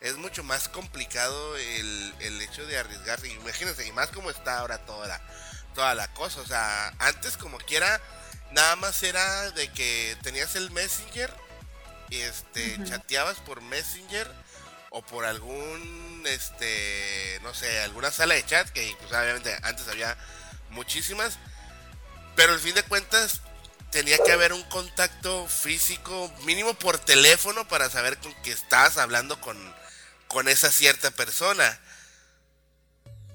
[0.00, 3.28] es mucho más complicado el, el hecho de arriesgarse.
[3.28, 5.20] Imagínense, y más como está ahora toda la,
[5.74, 6.40] toda la cosa.
[6.40, 8.00] O sea, antes como quiera,
[8.52, 11.32] nada más era de que tenías el Messenger,
[12.10, 14.30] y este, chateabas por Messenger
[14.90, 20.16] o por algún, este, no sé, alguna sala de chat, que pues obviamente antes había
[20.70, 21.38] muchísimas,
[22.36, 23.40] pero al fin de cuentas
[23.90, 29.40] tenía que haber un contacto físico mínimo por teléfono para saber con que estás hablando
[29.40, 29.56] con,
[30.28, 31.78] con esa cierta persona.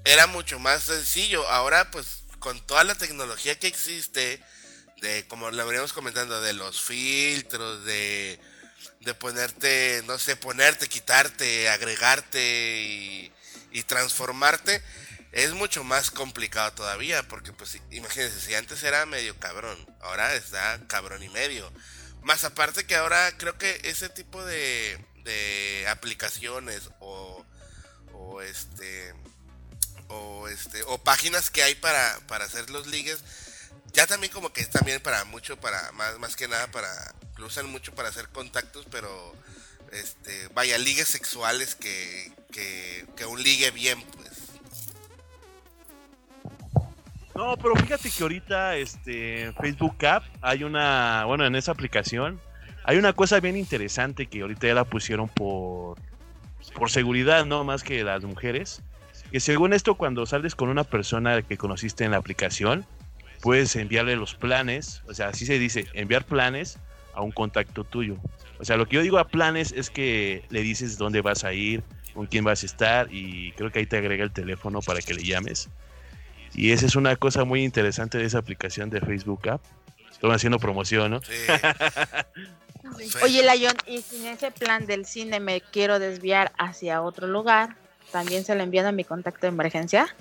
[0.04, 1.46] Era mucho más sencillo.
[1.48, 4.42] Ahora pues con toda la tecnología que existe,
[5.02, 8.40] de como lo veníamos comentando, de los filtros, de
[9.06, 13.32] de ponerte, no sé, ponerte, quitarte, agregarte y,
[13.86, 14.82] transformarte,
[15.32, 20.80] es mucho más complicado todavía, porque pues imagínense, si antes era medio cabrón, ahora está
[20.88, 21.70] cabrón y medio.
[22.22, 27.44] Más aparte que ahora creo que ese tipo de, de aplicaciones o,
[28.12, 29.14] o este
[30.08, 33.20] o este o páginas que hay para, para hacer los ligues
[33.96, 36.88] ya también como que es también para mucho para más más que nada para
[37.38, 39.34] lo usan mucho para hacer contactos, pero
[39.92, 44.52] este, vaya, ligues sexuales que, que, un ligue bien, pues.
[47.34, 52.40] No, pero fíjate que ahorita este Facebook App hay una, bueno, en esa aplicación
[52.84, 55.98] hay una cosa bien interesante que ahorita ya la pusieron por
[56.74, 58.82] por seguridad, no más que las mujeres,
[59.30, 62.86] que según esto cuando sales con una persona que conociste en la aplicación,
[63.40, 66.78] puedes enviarle los planes, o sea, así se dice, enviar planes
[67.14, 68.16] a un contacto tuyo.
[68.58, 71.52] O sea, lo que yo digo a planes es que le dices dónde vas a
[71.52, 71.82] ir,
[72.14, 75.14] con quién vas a estar y creo que ahí te agrega el teléfono para que
[75.14, 75.68] le llames.
[76.54, 79.62] Y esa es una cosa muy interesante de esa aplicación de Facebook App.
[80.10, 81.20] Estoy haciendo promoción, ¿no?
[81.20, 81.34] Sí.
[83.22, 87.76] Oye, Layón, y si en ese plan del cine me quiero desviar hacia otro lugar,
[88.12, 90.14] ¿también se le envían a mi contacto de emergencia?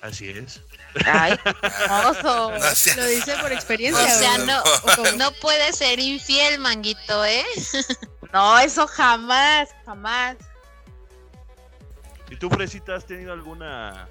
[0.00, 0.62] Así es.
[1.06, 2.50] Ay, hermoso.
[2.58, 4.04] No seas- Lo dice por experiencia.
[4.04, 4.38] O sea, ¿o?
[4.38, 4.62] no,
[5.16, 7.44] no puede ser infiel, manguito, ¿eh?
[8.32, 10.36] No, eso jamás, jamás.
[12.30, 14.08] ¿Y tú, Fresita, has tenido alguna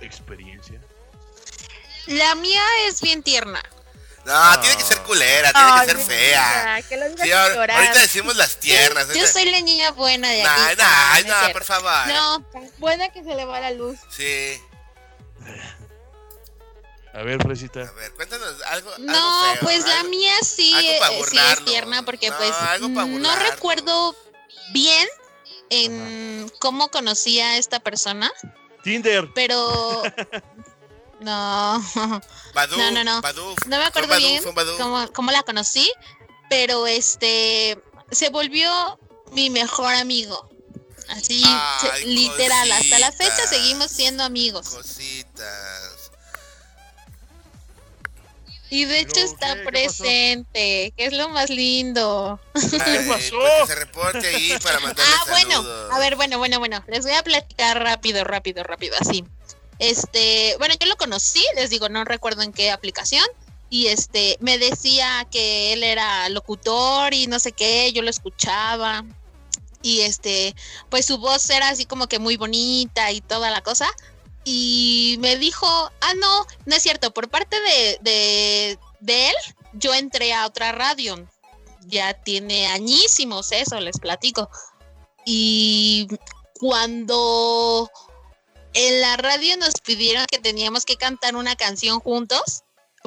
[0.00, 0.80] experiencia?
[2.06, 3.62] La mía es bien tierna.
[4.24, 6.82] No, tiene que ser culera, tiene que ser fea.
[6.88, 9.08] Que Sí, ahorita decimos las tiernas.
[9.14, 10.76] Yo soy la niña buena de Nah, aquí.
[10.78, 12.06] nah, Ah, ay, no no, por favor.
[12.08, 12.44] No,
[12.78, 13.98] Buena que se le va la luz.
[14.10, 14.58] Sí.
[17.16, 17.80] A ver, Fresita.
[17.80, 18.92] A ver, cuéntanos algo.
[18.92, 24.14] algo no, feo, pues la mía sí, sí es tierna porque No, pues no recuerdo
[24.72, 25.08] bien
[25.70, 28.30] en cómo conocí a esta persona,
[28.82, 29.30] Tinder.
[29.34, 30.02] pero
[31.20, 31.82] no,
[32.54, 33.22] Badoo, No, no, no.
[33.22, 35.90] Badoo, no me acuerdo Badoo, bien cómo la conocí,
[36.50, 38.98] pero este se volvió
[39.32, 40.50] mi mejor amigo.
[41.08, 44.68] Así, se- literal, hasta la fecha seguimos siendo amigos.
[44.68, 46.10] Cositas.
[48.68, 49.60] Y de hecho Pero, está ¿qué?
[49.60, 52.40] ¿Qué presente, que es lo más lindo.
[52.54, 53.36] Ay, pasó?
[53.38, 55.60] pues que se reporte ahí para mandarle Ah, bueno,
[55.92, 59.24] a ver, bueno, bueno, bueno, les voy a platicar rápido, rápido, rápido, así.
[59.78, 63.24] Este, bueno, yo lo conocí, les digo, no recuerdo en qué aplicación,
[63.70, 69.04] y este, me decía que él era locutor y no sé qué, yo lo escuchaba,
[69.82, 70.54] y este,
[70.90, 73.88] pues su voz era así como que muy bonita y toda la cosa,
[74.48, 79.34] y me dijo, ah, no, no es cierto, por parte de, de, él,
[79.72, 81.16] yo entré a otra radio,
[81.86, 84.48] ya tiene añísimos eso, les platico.
[85.24, 86.06] Y
[86.60, 87.90] cuando
[88.72, 92.62] en la radio nos pidieron que teníamos que cantar una canción juntos,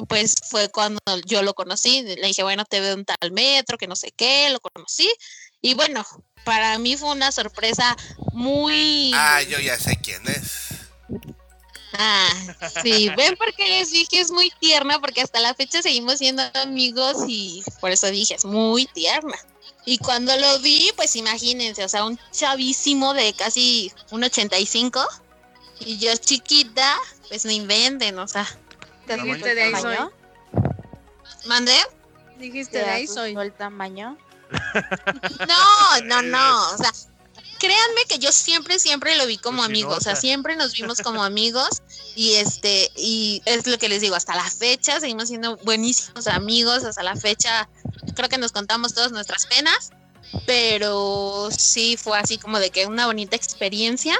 [0.08, 2.02] pues fue cuando yo lo conocí.
[2.02, 5.10] Le dije, bueno, te veo en tal metro, que no sé qué, lo conocí.
[5.62, 6.04] Y bueno,
[6.44, 7.96] para mí fue una sorpresa
[8.32, 9.12] muy...
[9.14, 10.68] Ah, yo ya sé quién es.
[11.92, 12.30] Ah,
[12.82, 17.16] sí, ven porque les dije es muy tierna, porque hasta la fecha seguimos siendo amigos
[17.26, 19.36] y por eso dije es muy tierna.
[19.84, 25.04] Y cuando lo vi, pues imagínense, o sea, un chavísimo de casi un 85
[25.80, 26.96] y yo chiquita,
[27.28, 28.46] pues no inventen, o sea,
[29.16, 29.96] Dijiste de ahí soy.
[29.96, 30.12] ¿Tamaño?
[31.46, 31.76] ¿mandé?
[32.38, 33.34] Dijiste ¿Te de ahí soy.
[33.36, 34.16] el tamaño?
[35.46, 36.92] No, no, no, o sea,
[37.60, 41.00] créanme que yo siempre, siempre lo vi como Pues amigo, o sea, siempre nos vimos
[41.02, 41.82] como amigos
[42.16, 46.84] y este, y es lo que les digo, hasta la fecha seguimos siendo buenísimos amigos,
[46.84, 47.68] hasta la fecha
[48.16, 49.90] creo que nos contamos todas nuestras penas,
[50.46, 54.16] pero sí fue así como de que una bonita experiencia,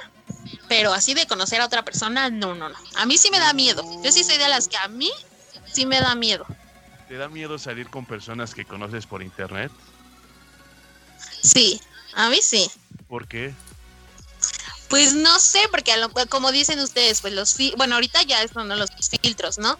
[0.68, 3.54] pero así de conocer a otra persona, no, no, no, a mí sí me da
[3.54, 5.10] miedo, yo sí soy de las que a mí
[5.72, 6.46] sí me da miedo.
[7.08, 9.72] ¿Te da miedo salir con personas que conoces por internet?
[11.42, 11.80] Sí,
[12.14, 12.70] a mí sí.
[13.08, 13.52] ¿Por qué?
[14.88, 18.68] Pues no sé, porque a lo- como dicen ustedes, pues los bueno, ahorita ya son
[18.68, 18.90] los
[19.22, 19.78] filtros, ¿no?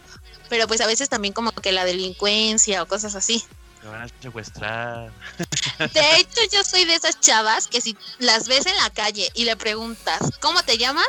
[0.49, 3.45] Pero pues a veces también como que la delincuencia o cosas así.
[3.81, 5.11] Te van a secuestrar.
[5.95, 9.45] De hecho, yo soy de esas chavas que si las ves en la calle y
[9.45, 11.09] le preguntas, ¿cómo te llamas?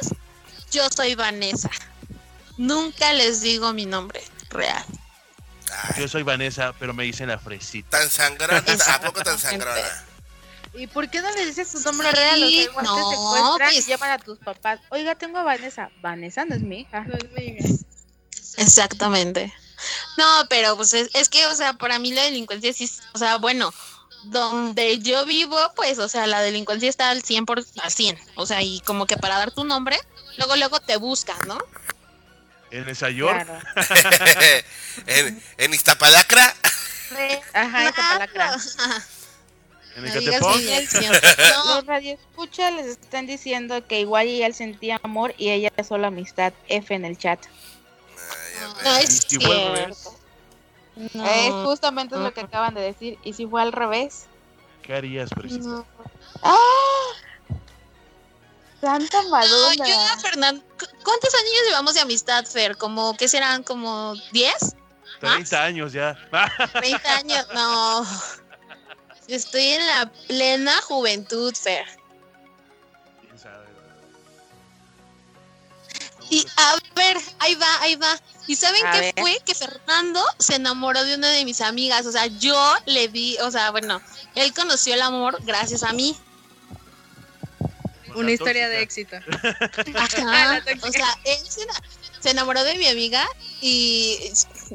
[0.72, 1.70] Yo soy Vanessa.
[2.58, 4.86] Nunca les digo mi nombre real.
[5.74, 8.00] Ay, Yo soy Vanessa, pero me dicen la fresita.
[8.00, 10.06] tan sangrona, ¿a poco tan sangrona?
[10.73, 12.41] ¿Y por qué no le dices tu nombre real?
[12.43, 14.79] O sea, Sí, igual no, te secuestran y pues- llaman a tus papás.
[14.89, 15.89] Oiga, tengo a Vanessa.
[16.01, 17.01] Vanessa no es mi hija.
[17.01, 17.67] No es mi hija.
[18.57, 19.53] Exactamente.
[20.17, 23.17] No, pero pues es, es que, o sea, para mí la delincuencia sí, es- o
[23.17, 23.73] sea, bueno,
[24.25, 28.45] donde yo vivo, pues, o sea, la delincuencia está al 100 por al 100, o
[28.45, 29.99] sea, y como que para dar tu nombre,
[30.38, 31.57] luego luego te buscan, ¿no?
[32.69, 33.60] En esa York, Claro.
[35.07, 36.55] en, en Iztapalacra,
[37.53, 38.19] Ajá, esa
[39.95, 40.56] en No digas Ecatepec.
[40.58, 41.15] mi dirección.
[41.65, 46.08] No, Los radioescuchas les están diciendo que igual y él sentía amor y ella solo
[46.08, 46.54] amistad.
[46.67, 47.39] F en el chat.
[48.84, 49.10] No ves.
[49.10, 49.97] es Y fue al revés.
[49.97, 50.19] cierto.
[51.13, 53.17] No, Es justamente lo que acaban de decir.
[53.23, 54.25] ¿Y si fue al revés?
[54.84, 55.30] ¿Qué harías,
[55.62, 55.86] no.
[56.43, 56.58] ¡Ah!
[58.82, 59.88] Santa No, Madonna.
[59.88, 62.77] yo a Fernando, ¿cu- ¿cuántos años llevamos de amistad, Fer?
[62.77, 63.62] ¿Como qué serán?
[63.63, 64.75] ¿Como 10?
[65.19, 66.17] 30 años ya.
[66.32, 67.45] ¿20 años?
[67.54, 68.04] No.
[69.32, 71.86] Estoy en la plena juventud, Fer.
[73.22, 73.65] ¿Quién sabe?
[76.30, 78.20] Y a ver, ahí va, ahí va.
[78.48, 79.13] ¿Y saben A qué ver.
[79.17, 79.38] fue?
[79.46, 82.06] Que Fernando se enamoró de una de mis amigas.
[82.06, 84.02] O sea, yo le di, o sea, bueno,
[84.36, 86.17] él conoció el amor gracias a mí.
[88.13, 89.15] Una historia de éxito.
[89.96, 90.62] Ajá.
[90.65, 90.88] Tóxica.
[90.88, 91.39] o sea, él
[92.20, 93.26] se enamoró de mi amiga
[93.62, 94.20] y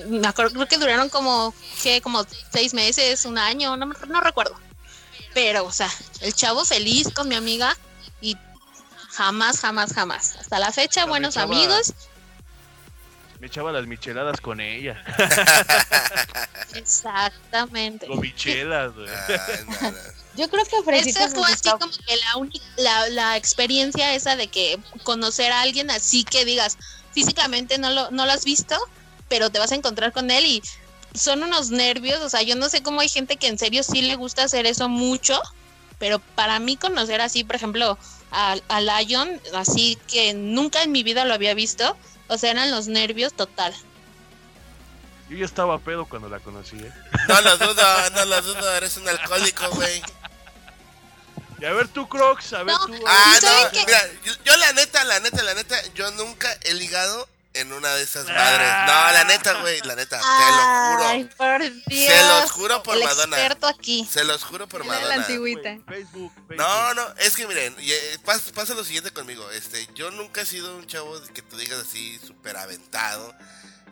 [0.08, 2.00] me acuerdo, creo que duraron como, ¿qué?
[2.00, 4.54] Como seis meses, un año, no, no recuerdo.
[5.34, 7.76] Pero, o sea, el chavo feliz con mi amiga
[8.20, 8.36] y
[9.10, 10.36] jamás, jamás, jamás.
[10.36, 11.92] Hasta la fecha, buenos chava- amigos.
[13.40, 15.02] Me echaba las micheladas con ella.
[16.74, 18.06] Exactamente.
[18.06, 19.06] Con michelas, güey.
[19.82, 19.92] No.
[20.36, 24.36] Yo creo que Fresita Esa fue así como que la, uni- la, la experiencia esa
[24.36, 26.76] de que conocer a alguien así que digas,
[27.12, 28.76] físicamente no lo, no lo has visto,
[29.28, 30.62] pero te vas a encontrar con él y
[31.14, 34.02] son unos nervios, o sea, yo no sé cómo hay gente que en serio sí
[34.02, 35.40] le gusta hacer eso mucho,
[35.98, 37.98] pero para mí conocer así, por ejemplo,
[38.30, 41.96] a, a Lion, así que nunca en mi vida lo había visto,
[42.28, 43.74] o sea, eran los nervios total.
[45.28, 46.92] Yo ya estaba pedo cuando la conocí, ¿eh?
[47.28, 50.02] No lo dudo, no lo dudo, eres un alcohólico, güey.
[51.60, 52.86] Y a ver tú, Crocs, a ver No.
[52.86, 52.94] tú.
[53.06, 53.84] Ah, ¿Saben no, qué?
[53.86, 57.28] mira, yo, yo la neta, la neta, la neta, yo nunca he ligado
[57.60, 58.68] en una de esas madres.
[58.70, 58.84] Ah.
[58.86, 61.28] No, la neta, güey, la neta, te lo juro.
[61.36, 62.12] por Dios.
[62.12, 63.36] Se los juro por el Madonna.
[63.36, 64.08] experto aquí.
[64.10, 65.14] Se los juro por de la Madonna.
[65.16, 65.76] antigüita.
[65.86, 66.56] Facebook, Facebook.
[66.56, 69.50] No, no, es que miren, eh, pas- pasa lo siguiente conmigo.
[69.52, 73.34] Este, yo nunca he sido un chavo que tú digas así súper aventado.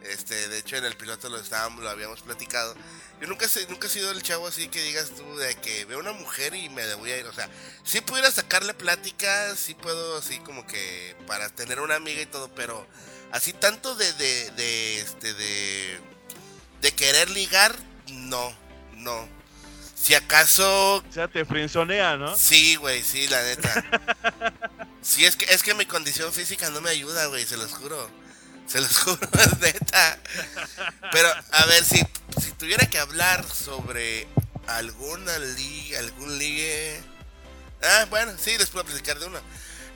[0.02, 2.74] Este, de hecho en el piloto lo estábamos, lo habíamos platicado.
[3.22, 5.98] Yo nunca sé, nunca he sido el chavo así que digas tú de que veo
[5.98, 7.26] una mujer y me voy a ir.
[7.26, 7.48] O sea,
[7.84, 12.48] sí pudiera sacarle plática, sí puedo así como que para tener una amiga y todo,
[12.54, 12.86] pero
[13.34, 16.00] así tanto de, de, de este, de,
[16.80, 17.74] de querer ligar,
[18.08, 18.56] no,
[18.92, 19.28] no.
[19.96, 22.36] Si acaso O sea, te frenzonea, ¿no?
[22.36, 23.84] Sí, güey, sí, la neta.
[25.02, 28.10] Sí, es que, es que mi condición física no me ayuda, güey, se los juro.
[28.66, 30.18] Se los juro, es neta.
[31.12, 32.00] Pero, a ver, si,
[32.40, 34.26] si tuviera que hablar sobre
[34.66, 37.02] alguna liga, algún ligue...
[37.82, 39.38] Ah, bueno, sí, les puedo platicar de uno.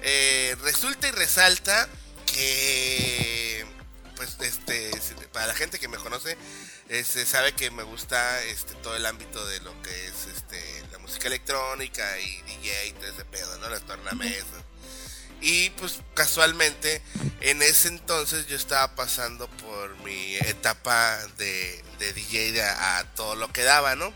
[0.02, 1.88] Eh, resulta y resalta
[2.32, 3.66] que,
[4.16, 4.90] pues, este,
[5.32, 6.36] para la gente que me conoce,
[6.88, 10.98] este, sabe que me gusta este, todo el ámbito de lo que es este, la
[10.98, 13.68] música electrónica y DJ y ese pedo, ¿no?
[13.68, 14.64] Las tornamesas.
[15.40, 17.00] Y pues casualmente
[17.40, 23.04] en ese entonces yo estaba pasando por mi etapa de, de DJ de a, a
[23.14, 24.12] todo lo que daba, ¿no?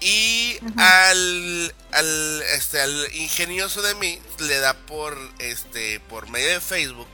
[0.00, 6.60] Y al, al, este, al ingenioso de mí le da por, este, por medio de
[6.60, 7.08] Facebook,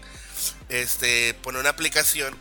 [0.68, 2.36] este, pone una aplicación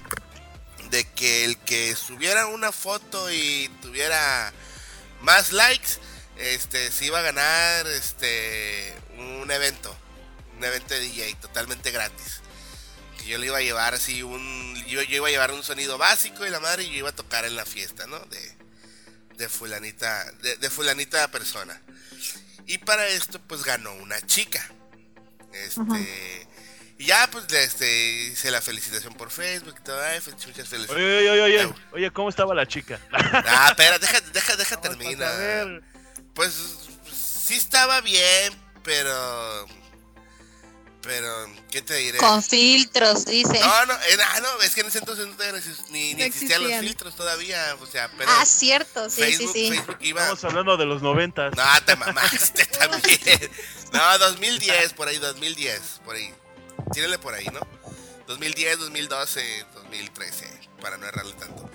[0.89, 4.51] de que el que subiera una foto y tuviera
[5.21, 5.99] más likes,
[6.37, 9.95] este, se iba a ganar, este, un evento,
[10.57, 12.41] un evento de DJ totalmente gratis.
[13.19, 15.99] Que yo le iba a llevar así un, yo, yo iba a llevar un sonido
[15.99, 18.19] básico y la madre y yo iba a tocar en la fiesta, ¿no?
[18.19, 18.60] De,
[19.37, 21.81] de fulanita, de, de fulanita persona.
[22.67, 24.65] Y para esto, pues ganó una chica.
[25.53, 26.47] Este.
[26.97, 29.99] Y ya, pues, le, este, hice la felicitación por Facebook y todo.
[30.47, 30.89] Muchas felicidades.
[30.91, 32.99] Oye, oye, oye, oye, oye, ¿cómo estaba la chica?
[33.11, 35.81] Ah, espera, deja, deja, deja terminar.
[36.33, 36.53] Pues
[37.11, 39.65] sí estaba bien, pero.
[41.01, 41.27] Pero,
[41.71, 42.19] ¿qué te diré?
[42.19, 43.59] Con filtros, dice.
[43.59, 45.33] No, no, eh, ah, no, es que en ese entonces no
[45.89, 47.75] ni, ni existían los filtros todavía.
[47.79, 48.29] O sea, pero.
[48.31, 49.75] ah, cierto, sí, Facebook, sí, sí.
[49.75, 50.21] Facebook iba.
[50.21, 51.55] Estamos hablando de los noventas.
[51.55, 53.51] No, te mamaste también.
[53.91, 56.33] No, 2010, por ahí, 2010, por ahí.
[56.93, 57.61] Tírale por ahí, ¿no?
[58.27, 61.67] 2010, 2012, 2013, para no errarle tanto.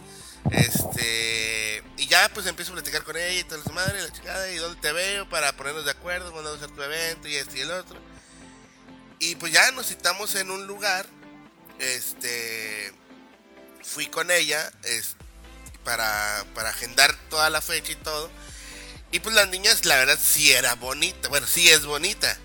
[0.53, 1.83] Este.
[1.97, 4.57] Y ya, pues empiezo a platicar con ella y toda su madre, la chingada, y
[4.57, 7.59] dónde te veo para ponernos de acuerdo, cuándo vamos a hacer tu evento y este
[7.59, 7.99] y el otro.
[9.19, 11.07] Y pues ya nos citamos en un lugar.
[11.79, 12.93] Este.
[13.83, 15.17] Fui con ella es,
[15.85, 18.31] para, para agendar toda la fecha y todo.
[19.13, 21.29] Y pues las niñas, la verdad, sí era bonita.
[21.29, 22.37] Bueno, sí es bonita.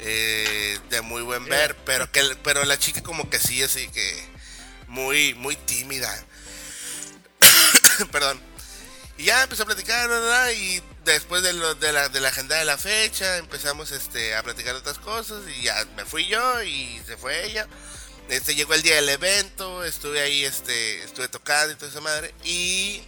[0.00, 1.76] eh, de muy buen ver.
[1.84, 4.24] Pero que pero la chica como que sí, así que
[4.88, 6.12] muy, muy tímida.
[8.12, 8.40] Perdón.
[9.18, 10.10] Y ya empecé a platicar,
[10.54, 14.42] y después de, lo, de, la, de la agenda de la fecha, empezamos este, a
[14.42, 17.66] platicar otras cosas, y ya me fui yo y se fue ella.
[18.28, 22.34] este llegó el día del evento, estuve ahí, este, estuve tocando y toda esa madre.
[22.44, 23.02] Y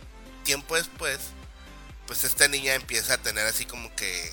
[0.44, 1.18] tiempo después,
[2.06, 4.32] pues esta niña empieza a tener así como que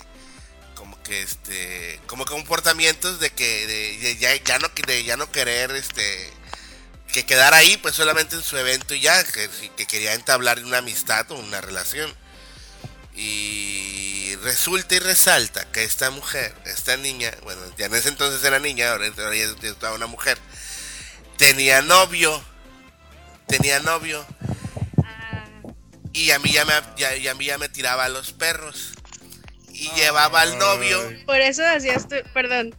[0.76, 5.72] como que este como comportamientos de que de, ya, ya no de ya no querer
[5.72, 6.30] este
[7.14, 10.80] que quedar ahí pues solamente en su evento y ya que, que quería entablar una
[10.80, 12.14] amistad o una relación
[13.16, 18.60] y resulta y resalta que esta mujer esta niña bueno ya en ese entonces era
[18.60, 20.38] niña ahora, ahora ya es toda una mujer
[21.38, 22.42] tenía novio
[23.48, 24.26] tenía novio
[26.14, 28.92] y a mí ya me, ya, y a mí ya me tiraba a los perros.
[29.70, 31.00] Y llevaba al novio.
[31.26, 32.76] Por eso hacías tu, perdón,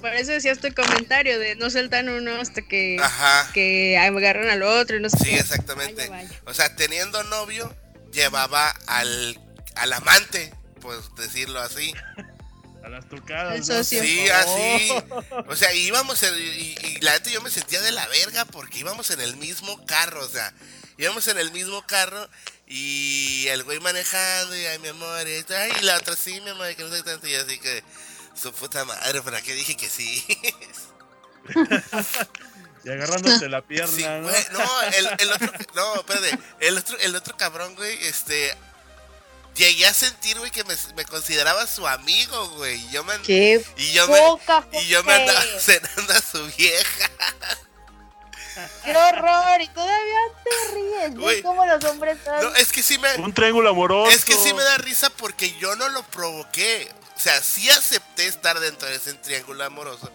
[0.00, 3.50] por eso decías tu comentario de no sueltan uno hasta que, Ajá.
[3.52, 5.36] que agarran al otro y no sé Sí, qué.
[5.36, 6.08] exactamente.
[6.08, 6.40] Vaya, vaya.
[6.46, 7.74] O sea, teniendo novio,
[8.12, 9.38] llevaba al,
[9.76, 11.92] al amante, pues decirlo así.
[12.84, 13.68] A las tocadas.
[13.68, 13.84] El ¿no?
[13.84, 14.34] Sí, Oh.
[14.34, 14.92] así.
[15.48, 18.78] O sea, íbamos en- y, y la neta yo me sentía de la verga porque
[18.78, 20.52] íbamos en el mismo carro, o sea,
[20.98, 22.28] íbamos en el mismo carro
[22.68, 26.40] y el güey manejando y ay mi amor, y, esto, ay, y la otra sí,
[26.42, 27.82] mi amor, que no sé tanto, y así que
[28.40, 30.24] su puta madre, ¿para qué dije que sí?
[32.84, 34.22] Y agarrándote la pierna, Sí, ¿no?
[34.22, 38.54] güey, no, el, el otro, no, espérate, el otro, el otro cabrón, güey, este,
[39.56, 43.64] llegué a sentir, güey, que me, me consideraba su amigo, güey, y yo me, Qué
[43.76, 47.10] y yo me, y yo me andaba cenando a su vieja.
[48.84, 49.60] Qué horror.
[49.60, 51.14] Y todavía te ríes.
[51.14, 51.36] Güey.
[51.36, 52.40] ¿Ves cómo los hombres son?
[52.42, 54.10] No, es que sí me, Un triángulo amoroso.
[54.10, 56.90] es que sí me da risa porque yo no lo provoqué.
[57.16, 60.10] O sea, sí acepté estar dentro de ese triángulo amoroso,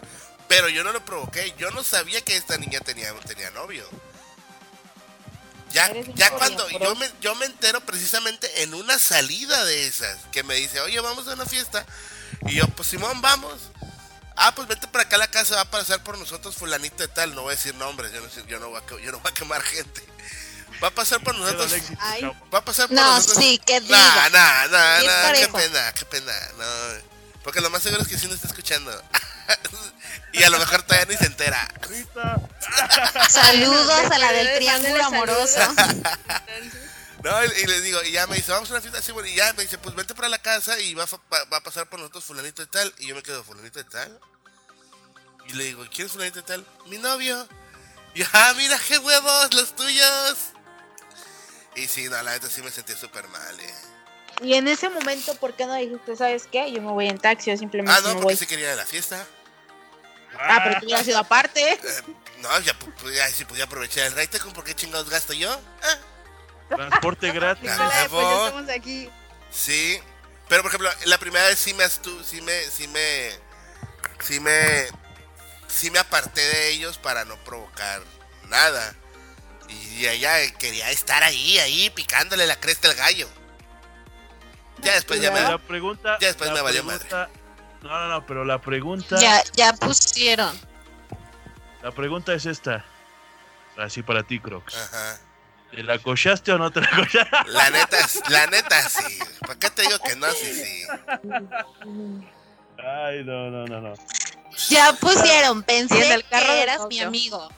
[0.48, 1.52] pero yo no lo provoqué.
[1.58, 3.88] Yo no sabía que esta niña tenía, tenía novio.
[5.72, 10.42] Ya, ya cuando yo me, yo me entero precisamente en una salida de esas, que
[10.42, 11.84] me dice, oye, vamos a una fiesta.
[12.46, 13.54] Y yo, pues Simón, vamos.
[14.36, 17.08] Ah, pues vete para acá a la casa, va a pasar por nosotros fulanito de
[17.08, 17.34] tal.
[17.34, 19.34] No voy a decir nombres, yo no, yo no, voy, a, yo no voy a
[19.34, 20.02] quemar gente.
[20.82, 21.72] Va a pasar por nosotros.
[22.00, 22.22] Ay.
[22.52, 23.44] Va a pasar por No, nosotros.
[23.44, 24.30] sí, que Nah, diga.
[24.30, 26.64] nah, nah, Bien nah, qué pena, qué pena, no.
[27.44, 28.90] Porque lo más seguro es que sí no está escuchando.
[30.32, 31.68] y a lo mejor todavía ni se entera.
[33.28, 35.60] Saludos a la del triángulo amoroso.
[37.22, 39.28] No, y, y le digo, y ya me dice, vamos a una fiesta así, bueno,
[39.28, 41.58] y ya me dice, pues vente para la casa y va, a fa- va, va
[41.58, 42.92] a pasar por nosotros fulanito de tal.
[42.98, 44.18] Y yo me quedo, fulanito de tal.
[45.46, 46.66] Y le digo, ¿quién es fulanito de tal?
[46.86, 47.46] Mi novio.
[48.16, 50.36] Y ah, mira qué huevos, los tuyos.
[51.76, 53.74] Y sí, no, la neta sí me sentí súper mal, eh.
[54.42, 56.72] Y en ese momento, ¿por qué no dijiste, sabes qué?
[56.72, 58.36] Yo me voy en taxi, yo simplemente Ah, no, me porque voy.
[58.36, 59.24] sí quería ir a la fiesta.
[60.38, 61.72] Ah, pero tú hubieras sido aparte.
[61.72, 61.78] Eh,
[62.38, 65.32] no, ya, pu- pu- ya sí podía aprovechar el ride, ¿con por qué chingados gasto
[65.32, 65.50] yo?
[65.82, 65.96] Ah,
[66.76, 67.70] Transporte gratis.
[67.70, 69.10] Híjole, pues ya estamos aquí.
[69.50, 70.00] Sí,
[70.48, 73.30] pero por ejemplo, la primera vez sí me astu sí me, sí me,
[74.20, 74.86] sí me,
[75.68, 78.02] sí me aparté de ellos para no provocar
[78.48, 78.94] nada.
[79.68, 83.28] Y ella quería estar ahí, ahí, picándole la cresta al gallo.
[84.78, 85.58] Ya después ya la me...
[85.60, 86.18] pregunta.
[86.20, 87.30] ya después la me valió pregunta-
[87.82, 89.16] No, no, no, pero la pregunta.
[89.20, 90.58] Ya, ya pusieron.
[91.82, 92.84] La pregunta es esta.
[93.76, 94.74] Así para ti, Crocs.
[94.76, 95.18] Ajá.
[95.72, 97.30] ¿Te la cochaste o no te la cochaste?
[97.46, 97.96] La neta,
[98.28, 99.18] la neta sí.
[99.40, 100.30] ¿Para qué te digo que no?
[100.32, 100.86] Sí, sí.
[102.78, 103.94] Ay, no, no, no, no.
[104.68, 105.62] Ya pusieron.
[105.62, 107.48] Pensé en el carro que eras mi amigo.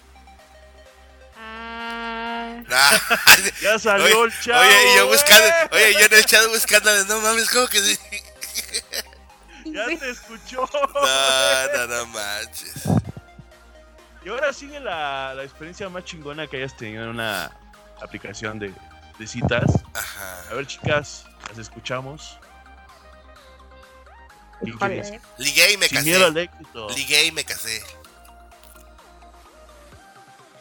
[1.36, 2.76] Ah, No.
[3.60, 4.60] Ya salió Oye, el chavo.
[4.60, 7.98] oye, yo buscando, oye, yo en el chat buscando, no mames, ¿cómo que sí?
[9.74, 10.68] Ya te escuchó.
[10.72, 12.84] No, no, no manches.
[14.24, 17.50] Y ahora sigue la, la experiencia más chingona que hayas tenido en una
[18.00, 18.72] aplicación de,
[19.18, 19.64] de citas.
[19.92, 20.44] Ajá.
[20.50, 22.38] A ver, chicas, las escuchamos.
[24.60, 25.02] ¿Quién Híjole.
[25.02, 25.20] quiere?
[25.38, 26.42] Ligué y me Sin miedo al casé.
[26.44, 26.88] éxito.
[26.90, 27.82] Ligué y me casé.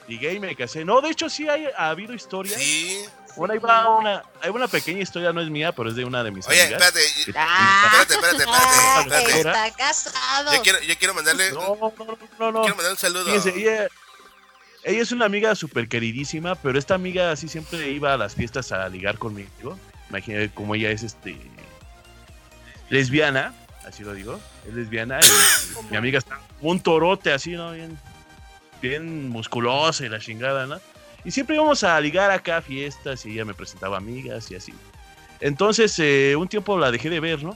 [0.07, 0.83] Ligué y me casé.
[0.83, 2.59] No, de hecho sí hay, ha habido historias.
[2.59, 3.05] Sí.
[3.35, 6.23] Bueno, ahí va una, hay una pequeña historia, no es mía, pero es de una
[6.23, 6.81] de mis Oye, amigas.
[6.81, 7.23] espérate.
[7.25, 7.83] Que- Ah.
[8.01, 9.23] Espérate, espérate, Ah, espérate.
[9.31, 9.69] espérate.
[9.69, 10.53] está casado.
[10.53, 12.61] Yo quiero, yo quiero mandarle, No, no, no, no, no.
[12.61, 13.25] quiero mandar un saludo.
[13.25, 13.87] Fíjense, ella,
[14.83, 18.71] ella es una amiga súper queridísima, pero esta amiga así siempre iba a las fiestas
[18.71, 19.79] a ligar conmigo.
[20.09, 21.35] Imagínate como ella es este
[22.89, 23.53] lesbiana,
[23.87, 25.23] así lo digo, es lesbiana y
[25.91, 27.71] mi amiga está un torote así, ¿no?
[27.71, 27.97] Bien,
[28.81, 30.79] bien musculosa y la chingada, ¿no?
[31.25, 34.73] Y siempre íbamos a ligar acá a fiestas y ella me presentaba amigas y así.
[35.39, 37.55] Entonces, eh, un tiempo la dejé de ver, ¿no?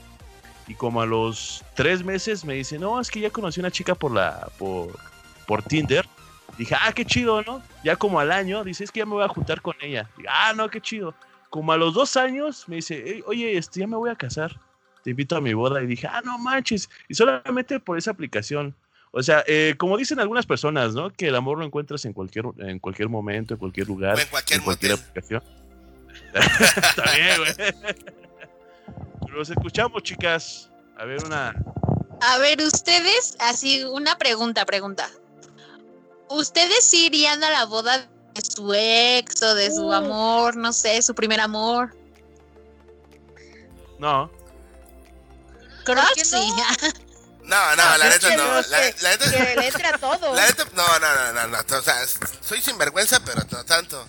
[0.66, 3.94] Y como a los tres meses me dice, no, es que ya conocí una chica
[3.94, 4.98] por la, por,
[5.46, 6.06] por Tinder.
[6.58, 7.62] Dije, ah, qué chido, ¿no?
[7.84, 10.10] Ya como al año, dice, es que ya me voy a juntar con ella.
[10.16, 11.14] Dije, ah, no, qué chido.
[11.50, 14.60] Como a los dos años me dice, "Ey, oye, este, ya me voy a casar.
[15.02, 15.82] Te invito a mi boda.
[15.82, 16.90] Y dije, ah, no manches.
[17.08, 18.74] Y solamente por esa aplicación.
[19.10, 21.10] O sea, eh, como dicen algunas personas, ¿no?
[21.10, 24.28] Que el amor lo encuentras en cualquier, en cualquier momento, en cualquier lugar, O en
[24.28, 25.04] cualquier cualquier motel.
[25.08, 25.42] aplicación.
[26.34, 27.94] Está bien, güey.
[29.32, 30.70] Los escuchamos, chicas.
[30.98, 31.54] A ver, una.
[32.20, 35.08] A ver, ustedes, así, una pregunta, pregunta.
[36.28, 37.98] ¿Ustedes sí irían a la boda
[38.34, 39.92] de su ex o de su Uh.
[39.94, 41.96] amor, no sé, su primer amor?
[43.98, 44.30] No.
[45.84, 46.36] Creo ¿Por que sí.
[47.48, 48.60] No, no, la neta no.
[48.62, 50.34] La, neta, Que le entre a todo.
[50.34, 51.76] la neta, no, no, no, no, no.
[51.78, 52.06] O sea,
[52.46, 54.06] soy sinvergüenza, pero no tanto.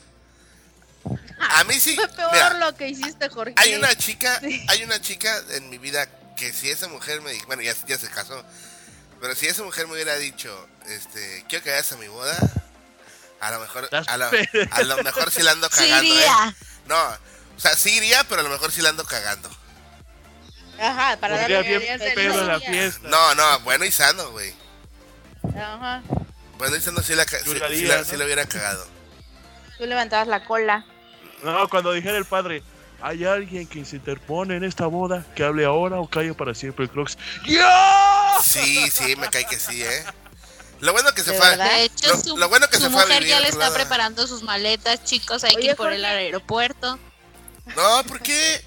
[1.39, 1.95] A mí sí.
[1.95, 3.53] Fue peor Mira, lo que hiciste, Jorge.
[3.57, 4.65] hay una chica, Sí.
[4.67, 7.97] hay una chica en mi vida que si esa mujer me dijo, bueno, ya, ya
[7.97, 8.43] se casó,
[9.21, 12.37] pero si esa mujer me hubiera dicho, este, quiero que vayas a mi boda,
[13.39, 16.17] a lo mejor, a lo, pe- a lo mejor sí la ando Sí cagando, ¿eh?
[16.17, 16.55] iría.
[16.87, 17.01] No,
[17.57, 19.49] o sea, sí iría, pero a lo mejor sí la ando cagando.
[20.79, 23.07] Ajá, para darle bien pedo la fiesta.
[23.07, 24.53] No, no, bueno y sano, güey.
[25.55, 26.01] Ajá.
[26.57, 28.03] Bueno y sano sí la, sí, la sí haría, la- ¿no?
[28.05, 28.87] sí la hubiera cagado.
[29.77, 30.85] Tú levantabas la cola.
[31.43, 32.63] No, cuando dijera el padre,
[33.01, 36.83] hay alguien que se interpone en esta boda, que hable ahora o calle para siempre
[36.85, 37.17] el Crocs.
[37.45, 38.35] ¡Ya!
[38.43, 40.03] Sí, sí, me cae que sí, ¿eh?
[40.81, 41.57] Lo bueno que se ¿De fue.
[41.57, 43.73] De hecho, Lo- su, lo bueno que su se fue a mujer ya le está
[43.73, 46.97] preparando sus maletas, chicos, hay que ir por el aeropuerto.
[47.75, 48.61] No, ¿por qué?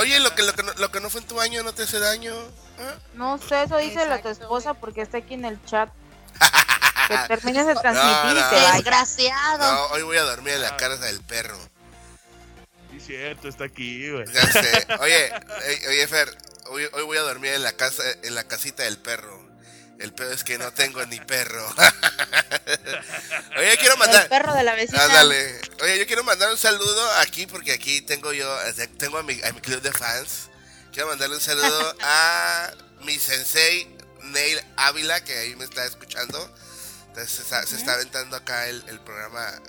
[0.00, 1.84] Oye, lo que, lo, que no, lo que no fue en tu año no te
[1.84, 2.34] hace daño.
[2.78, 2.94] ¿Ah?
[3.14, 5.90] No sé, eso dice la tu esposa porque está aquí en el chat.
[7.06, 8.72] Que termines de transmitir No, no.
[8.72, 9.72] Desgraciado.
[9.72, 11.58] No, hoy voy a dormir en la casa del perro.
[12.90, 14.24] Sí, cierto, está aquí, güey.
[14.32, 14.86] Ya sé.
[15.00, 16.34] Oye, eh, oye, Fer,
[16.68, 19.43] hoy, hoy voy a dormir en la casa, en la casita del perro.
[19.98, 21.66] El pedo es que no tengo ni perro.
[23.56, 24.28] Oye, quiero El mandar.
[24.28, 25.04] perro de la vecina.
[25.04, 25.60] Ándale.
[25.82, 29.40] Oye, yo quiero mandar un saludo aquí porque aquí tengo yo, sea, tengo a mi,
[29.42, 30.48] a mi club de fans.
[30.92, 32.70] Quiero mandarle un saludo a
[33.02, 36.38] mi sensei Neil Ávila, que ahí me está escuchando.
[37.08, 39.60] Entonces se está, se está aventando acá el, el programa.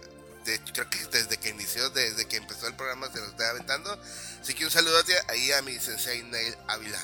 [0.45, 3.99] De, creo que desde que inició, desde que empezó el programa se lo está aventando.
[4.41, 6.99] Así que un saludo ahí a mi sensei Neil Ávila.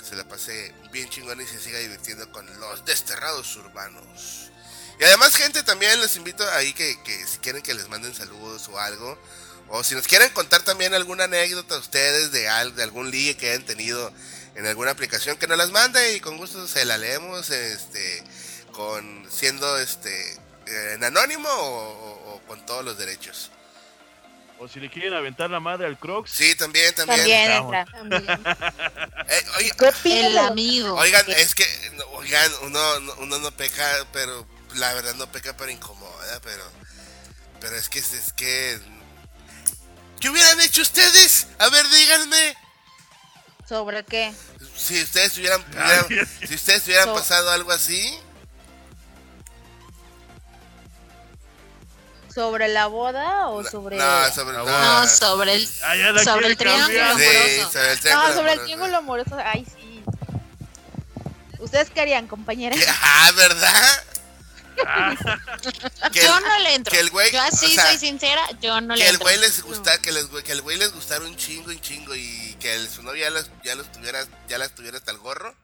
[0.00, 4.50] Que se la pase bien chingón y se siga divirtiendo con los desterrados urbanos.
[4.98, 8.68] Y además, gente, también les invito ahí que, que si quieren que les manden saludos
[8.68, 9.18] o algo,
[9.68, 13.64] o si nos quieren contar también alguna anécdota ustedes de, de algún ligue que hayan
[13.64, 14.12] tenido
[14.54, 18.24] en alguna aplicación, que nos las mande y con gusto se la leemos, este,
[18.72, 23.50] con siendo este en anónimo o con todos los derechos.
[24.62, 26.30] O si le quieren aventar la madre al Crocs.
[26.30, 27.18] Sí, también, también.
[27.18, 27.86] También entra.
[29.30, 30.94] Eh, oye, ¿Qué pide El amigo.
[30.96, 31.64] Oigan, es que,
[32.14, 36.64] oigan, uno, no- uno no peca, pero la verdad no peca, pero incomoda, pero,
[37.60, 38.78] pero es que, es que,
[40.20, 41.46] ¿qué hubieran hecho ustedes?
[41.58, 42.56] A ver, díganme,
[43.68, 44.34] ¿Sobre qué?
[44.76, 45.64] si ustedes hubieran,
[46.48, 48.18] si ustedes hubieran So- pasado algo así,
[52.40, 53.96] ¿Sobre la boda o sobre.?
[53.96, 54.78] no, sobre, no, bueno.
[55.00, 57.18] No, sobre el, Ah, la sobre el triángulo cambiar.
[57.20, 57.72] sí, amoroso.
[57.72, 58.64] sobre el No, triángulo sobre el amoroso.
[58.64, 59.36] triángulo amoroso.
[59.44, 60.02] Ay, sí.
[61.58, 62.74] ¿Ustedes qué harían, compañera?
[62.76, 62.86] ¿Qué?
[63.02, 64.04] Ah, ¿verdad?
[66.12, 66.90] que, Yo el, no le entro.
[66.92, 69.24] que el güey, Yo así o sea, soy sincera, yo no que le el entro.
[69.26, 72.56] güey les gusta, que, les, que el güey les gustara un chingo, un chingo y
[72.60, 75.54] que el- su novia ya los, ya los tuviera, ya las tuviera hasta el gorro.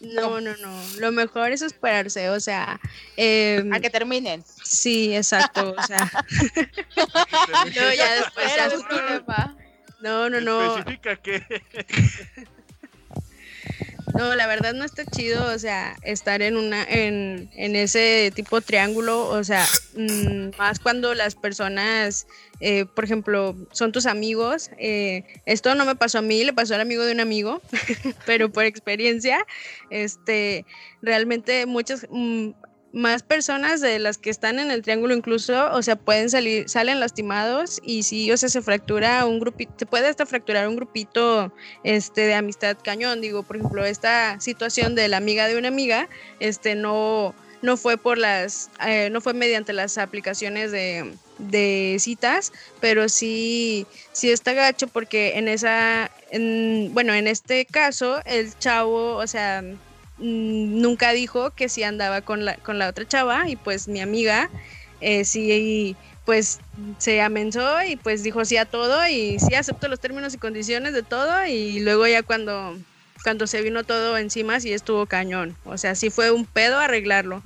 [0.00, 0.82] No, no, no.
[0.98, 2.80] Lo mejor es esperarse, o sea,
[3.16, 4.42] em, A que terminen.
[4.64, 6.10] sí, exacto, o sea,
[6.96, 9.56] no, ya después ya problema.
[10.00, 10.78] No, no, no.
[10.78, 11.42] Especifica que.
[14.16, 18.60] No, la verdad no está chido, o sea, estar en una, en, en ese tipo
[18.60, 22.26] triángulo, o sea, mm, más cuando las personas,
[22.60, 24.70] eh, por ejemplo, son tus amigos.
[24.78, 27.62] eh, esto no me pasó a mí, le pasó al amigo de un amigo,
[28.26, 29.38] pero por experiencia,
[29.90, 30.66] este,
[31.02, 32.50] realmente muchas mm,
[32.92, 36.98] más personas de las que están en el triángulo incluso, o sea, pueden salir, salen
[36.98, 41.52] lastimados y sí, o sea, se fractura un grupito, se puede hasta fracturar un grupito
[41.84, 43.20] este de amistad cañón.
[43.20, 46.08] Digo por ejemplo esta situación de la amiga de una amiga
[46.40, 52.52] este no no fue por las eh, no fue mediante las aplicaciones de, de citas
[52.80, 59.16] pero sí sí está gacho porque en esa en- bueno en este caso el chavo
[59.16, 59.62] o sea
[60.20, 64.50] nunca dijo que sí andaba con la con la otra chava y pues mi amiga
[65.00, 66.60] eh, sí pues
[66.98, 70.92] se amenzó y pues dijo sí a todo y sí aceptó los términos y condiciones
[70.92, 72.76] de todo y luego ya cuando
[73.22, 77.42] cuando se vino todo encima sí estuvo cañón, o sea, sí fue un pedo arreglarlo.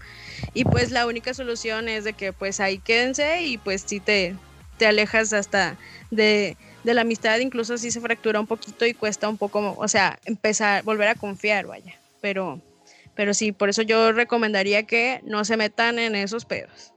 [0.53, 4.37] Y pues la única solución es de que pues ahí quédense y pues sí te,
[4.79, 5.77] te alejas hasta
[6.11, 9.89] de, de la amistad, incluso si se fractura un poquito y cuesta un poco, o
[9.89, 11.95] sea, empezar, volver a confiar, vaya.
[12.25, 12.59] Pero,
[13.15, 16.95] pero sí, por eso yo recomendaría que no se metan en esos pedos.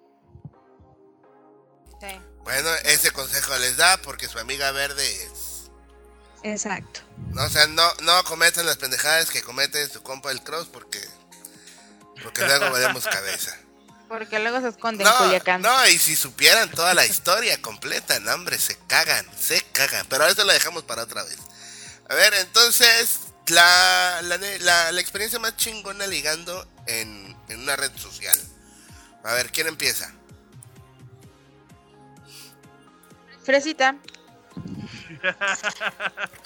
[1.99, 2.17] Sí.
[2.45, 5.69] Bueno, ese consejo les da porque su amiga verde es.
[6.43, 7.01] Exacto.
[7.34, 11.01] No, o sea, no, no cometan las pendejadas que comete su compa el cross porque.
[12.23, 13.53] Porque luego valemos cabeza.
[14.07, 15.61] Porque luego se esconden en No, Culiacán.
[15.61, 20.05] no, y si supieran toda la historia completa, no, hombre, se cagan, se cagan.
[20.07, 21.38] Pero eso lo dejamos para otra vez.
[22.09, 27.91] A ver, entonces, la, la, la- la experiencia más chingona ligando en, en una red
[27.95, 28.37] social.
[29.23, 30.11] A ver, ¿quién empieza?
[33.43, 33.95] Fresita.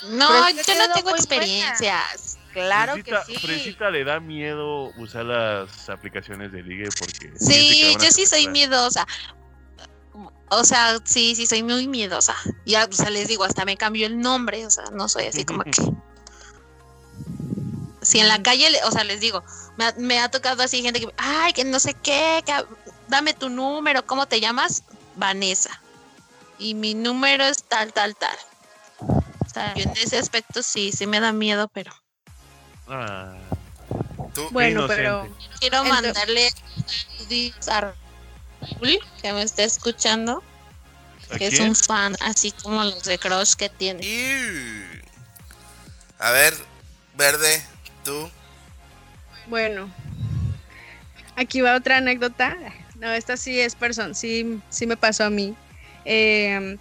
[0.09, 2.37] No, yo no tengo experiencias.
[2.53, 3.39] Claro Fresita, que sí.
[3.39, 7.31] Fresita le da miedo usar las aplicaciones de ligue porque.
[7.39, 9.05] Sí, yo sí soy miedosa.
[10.49, 12.35] O sea, sí, sí, soy muy miedosa.
[12.65, 14.65] Ya, o sea, les digo, hasta me cambió el nombre.
[14.65, 15.71] O sea, no soy así como que.
[18.11, 19.41] Si en la calle, le- o sea, les digo,
[19.77, 22.53] me ha, me ha tocado así gente que, ay, que no sé qué, que,
[23.07, 24.83] dame tu número, ¿cómo te llamas?
[25.15, 25.81] Vanessa.
[26.59, 28.37] Y mi número es tal, tal, tal.
[28.99, 31.93] O sea, yo en ese aspecto sí, sí me da miedo, pero
[32.89, 33.33] Ah,
[34.35, 34.95] Tú, Bueno, inocente.
[35.03, 36.49] pero quiero mandarle
[37.69, 40.43] a Raúl, que me está escuchando.
[41.29, 44.01] ¿A que es un fan, así como los de Crush que tiene.
[46.19, 46.53] A ver,
[47.15, 47.65] verde,
[48.03, 48.29] tú.
[49.47, 49.89] bueno,
[51.35, 52.57] aquí va otra anécdota.
[52.99, 55.55] No, esta sí es persona, sí, sí me pasó a mí.
[56.05, 56.77] Eh,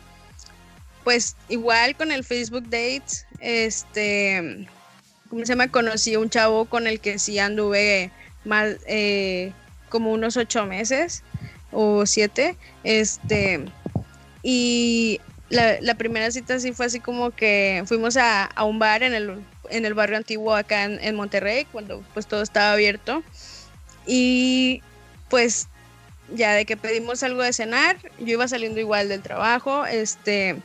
[1.04, 4.68] pues igual con el Facebook Dates, este,
[5.28, 5.68] ¿cómo se llama?
[5.68, 8.12] Conocí a un chavo con el que sí anduve
[8.44, 9.52] más, eh,
[9.88, 11.22] como unos ocho meses
[11.72, 13.64] o siete, este,
[14.42, 15.20] y
[15.50, 19.42] la, primera cita sí fue así como que fuimos a, a un bar en el,
[19.68, 23.22] en el barrio antiguo acá en, en Monterrey, cuando pues todo estaba abierto,
[24.06, 24.82] y
[25.28, 25.68] pues
[26.34, 30.56] ya de que pedimos algo de cenar, yo iba saliendo igual del trabajo, este,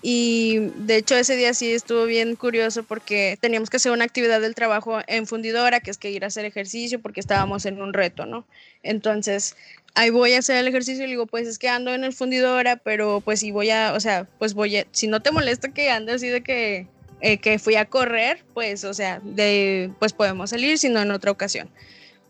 [0.00, 4.40] y de hecho ese día sí estuvo bien curioso porque teníamos que hacer una actividad
[4.40, 7.92] del trabajo en fundidora, que es que ir a hacer ejercicio porque estábamos en un
[7.92, 8.44] reto, ¿no?
[8.82, 9.56] Entonces,
[9.94, 12.12] ahí voy a hacer el ejercicio y le digo, pues es que ando en el
[12.12, 15.72] fundidora, pero pues si voy a, o sea, pues voy a, si no te molesta
[15.72, 16.88] que ande así de que,
[17.20, 21.30] eh, que fui a correr, pues, o sea, de, pues podemos salir, sino en otra
[21.30, 21.70] ocasión.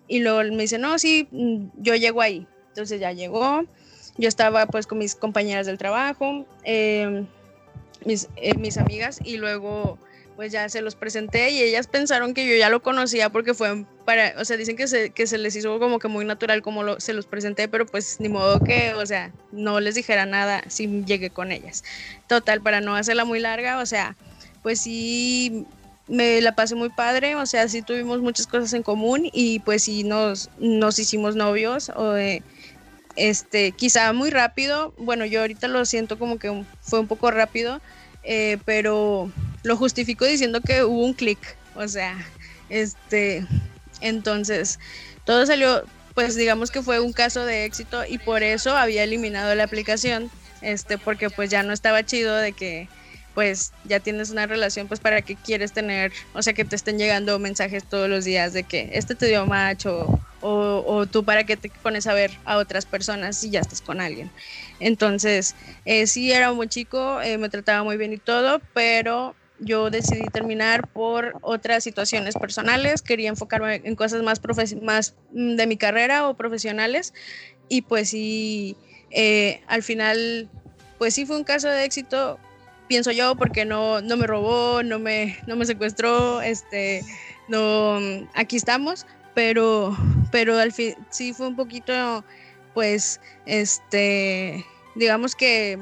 [0.06, 2.46] Y luego me dice, no, sí, mm, yo llego ahí.
[2.68, 3.64] Entonces ya llegó,
[4.18, 7.24] yo estaba pues con mis compañeras del trabajo, eh,
[8.04, 9.98] mis, eh, mis amigas, y luego
[10.36, 13.84] pues ya se los presenté y ellas pensaron que yo ya lo conocía porque fue
[14.04, 16.82] para, o sea, dicen que se, que se les hizo como que muy natural como
[16.82, 20.62] lo, se los presenté, pero pues ni modo que, o sea, no les dijera nada
[20.68, 21.84] si llegué con ellas.
[22.26, 24.16] Total, para no hacerla muy larga, o sea,
[24.62, 25.66] pues sí
[26.08, 29.84] me la pasé muy padre, o sea, sí tuvimos muchas cosas en común y pues
[29.84, 32.42] sí nos, nos hicimos novios, o, eh,
[33.16, 37.80] este, quizá muy rápido, bueno, yo ahorita lo siento como que fue un poco rápido,
[38.24, 39.30] eh, pero
[39.64, 41.38] lo justifico diciendo que hubo un clic,
[41.74, 42.16] o sea,
[42.68, 43.44] este,
[44.00, 44.78] entonces,
[45.24, 45.84] todo salió,
[46.14, 50.30] pues digamos que fue un caso de éxito y por eso había eliminado la aplicación,
[50.60, 52.88] este, porque pues ya no estaba chido de que
[53.34, 56.98] pues ya tienes una relación, pues para qué quieres tener, o sea, que te estén
[56.98, 60.20] llegando mensajes todos los días de que este te dio match o,
[61.10, 64.30] tú para qué te pones a ver a otras personas si ya estás con alguien.
[64.78, 69.90] Entonces, eh, sí era muy chico, eh, me trataba muy bien y todo, pero yo
[69.90, 74.40] decidí terminar por otras situaciones personales, quería enfocarme en cosas más,
[74.82, 77.14] más mm, de mi carrera o profesionales
[77.68, 78.76] y pues sí,
[79.10, 80.48] eh, al final,
[80.98, 82.38] pues sí fue un caso de éxito,
[82.88, 87.02] pienso yo, porque no, no me robó, no me, no me secuestró, este,
[87.48, 87.98] no,
[88.34, 89.96] aquí estamos, pero,
[90.30, 92.24] pero al fin sí fue un poquito,
[92.74, 95.78] pues, este, digamos que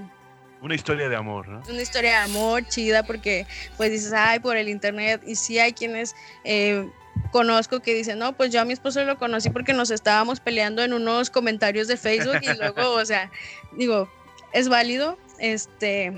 [0.63, 1.61] Una historia de amor, ¿no?
[1.69, 3.47] una historia de amor chida porque
[3.77, 6.89] pues dices, ay, por el internet y sí hay quienes eh,
[7.33, 10.85] conozco que dicen, no, pues yo a mi esposo lo conocí porque nos estábamos peleando
[10.85, 13.31] en unos comentarios de Facebook y luego, o sea,
[13.73, 14.09] digo,
[14.53, 16.13] es válido, este,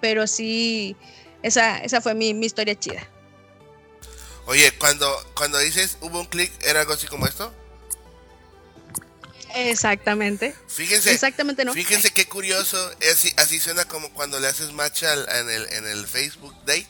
[0.00, 0.96] pero sí,
[1.42, 3.06] esa, esa fue mi, mi historia chida.
[4.46, 7.54] Oye, cuando, cuando dices hubo un clic, ¿era algo así como esto?
[9.54, 10.54] Exactamente.
[10.68, 11.72] Fíjense, Exactamente, ¿no?
[11.72, 15.72] fíjense qué curioso, es así, así suena como cuando le haces match al- en, el,
[15.72, 16.86] en el Facebook Date.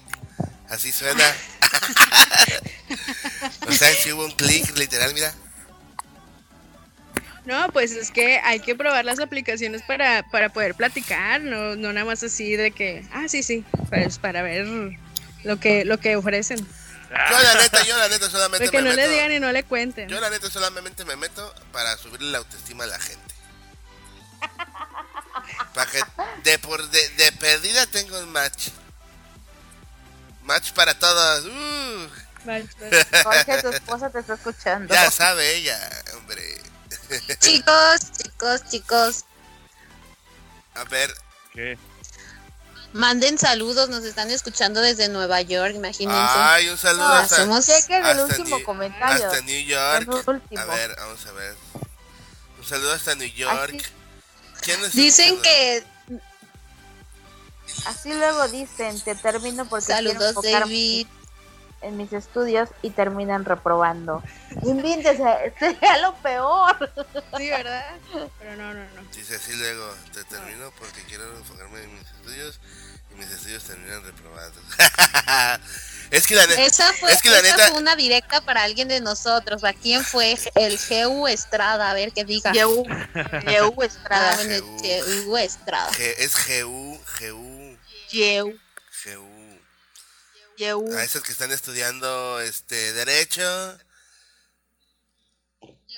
[0.68, 1.22] Así suena.
[3.68, 5.34] o sea, si hubo un clic, literal, mira.
[7.44, 11.92] No, pues es que hay que probar las aplicaciones para, para poder platicar, no, no
[11.92, 14.66] nada más así de que, ah, sí, sí, pues para ver
[15.42, 16.64] lo que, lo que ofrecen.
[17.30, 19.10] Yo la neta, yo la neta solamente Porque me no le meto.
[19.12, 20.08] digan y no le cuenten.
[20.08, 23.34] Yo la neta solamente me meto para subirle la autoestima a la gente.
[25.74, 26.02] Para que
[26.44, 28.68] de por de, de perdida tengo un match.
[30.44, 31.44] Match para todos.
[31.46, 32.08] Uh.
[33.22, 34.92] Jorge, tu esposa te está escuchando.
[34.92, 35.78] ya sabe ella,
[36.16, 36.60] hombre.
[37.40, 39.24] Chicos, chicos, chicos,
[40.74, 41.14] A ver,
[41.52, 41.78] ¿Qué?
[42.92, 46.20] Manden saludos, nos están escuchando desde Nueva York, imagínense.
[46.36, 49.26] ay, un saludo No, hasta, hacemos- Chequen el hasta último New- comentario.
[49.26, 50.08] hasta New York.
[50.58, 51.54] A ver, vamos a ver.
[52.58, 53.74] Un saludo hasta New York.
[53.74, 53.82] Así-
[54.60, 55.84] ¿Quién es Dicen que
[57.86, 61.06] Así luego dicen, te termino porque quiero saludos enfocarme David.
[61.80, 64.22] en mis estudios y terminan reprobando.
[64.62, 66.92] Invíntese, sería lo peor.
[67.38, 67.96] Sí, ¿verdad?
[68.38, 69.02] Pero no, no, no.
[69.14, 72.60] Dice así luego, te termino porque quiero enfocarme en mis estudios
[73.12, 74.52] y mis estudios terminan reprobados.
[76.10, 78.62] es que la neta, Esa fue, es que la esa neta- fue una directa para
[78.62, 79.64] alguien de nosotros.
[79.64, 80.36] ¿A quién fue?
[80.54, 82.52] El GU Estrada, a ver qué diga.
[83.14, 84.36] Ah, Estrada.
[84.36, 85.24] bueno, GU.
[85.26, 85.90] GU Estrada.
[85.92, 87.78] G- es GU, GU,
[88.12, 88.58] GU.
[90.58, 90.94] Yehu.
[90.96, 93.42] A esos que están estudiando este derecho,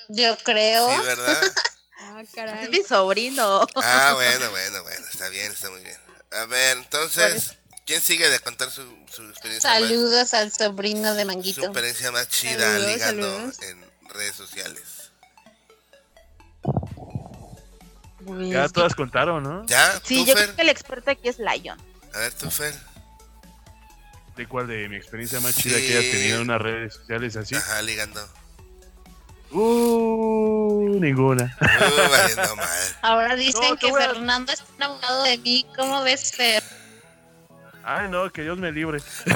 [0.08, 0.88] Yo creo.
[0.90, 1.52] sí, ¿verdad?
[2.06, 2.22] Ah,
[2.62, 3.66] Es mi sobrino.
[3.76, 5.98] Ah, bueno, bueno, bueno, está bien, está muy bien.
[6.40, 7.56] A ver, entonces,
[7.86, 8.82] ¿quién sigue de contar su,
[9.12, 11.64] su experiencia más, Saludos al sobrino de su Manguito.
[11.64, 13.62] experiencia más chida Saludos, ligando saludos.
[13.62, 14.82] en redes sociales?
[18.50, 19.66] Ya todas contaron, ¿no?
[19.66, 20.00] ¿Ya?
[20.04, 20.44] Sí, ¿Tú, yo Fer?
[20.44, 21.78] creo que el experto aquí es Lion.
[22.14, 22.74] A ver, tú, Fer.
[24.36, 24.66] ¿De cuál?
[24.66, 27.54] De mi experiencia más chida que haya tenido en unas redes sociales así.
[27.54, 28.26] Ajá, ligando.
[29.50, 31.56] Uh, ninguna.
[31.64, 32.68] Uh, valiendo mal.
[33.02, 35.66] Ahora dicen No, que a- Fernando está enamorado de mí.
[35.76, 36.62] ¿Cómo ves, Fer?
[37.86, 39.00] Ay, no, que Dios me libre.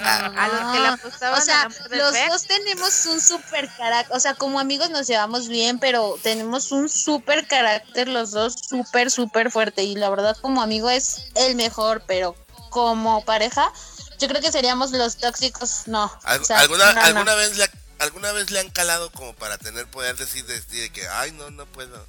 [0.00, 4.34] A los que apostaban O sea, los Fer, dos tenemos un super carácter, o sea,
[4.34, 9.82] como amigos nos llevamos bien, pero tenemos un super carácter los dos, súper, súper fuerte.
[9.84, 12.34] Y la verdad, como amigo es el mejor, pero
[12.70, 13.72] como pareja,
[14.18, 16.10] yo creo que seríamos los tóxicos, no.
[16.24, 17.00] Al- O sea, ¿Alguna, no, no.
[17.02, 20.90] alguna, vez le, ¿Alguna vez le han calado como para tener poder decir, decir de
[20.92, 22.06] que, ay, no, no puedo?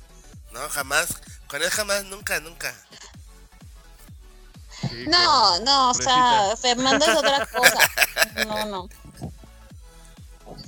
[0.52, 1.08] No, jamás.
[1.48, 2.74] Con él jamás, nunca, nunca.
[4.82, 6.56] Sí, No, con- no, o sea.
[6.62, 7.92] Fernando es otra cosa.
[8.46, 8.90] No, no.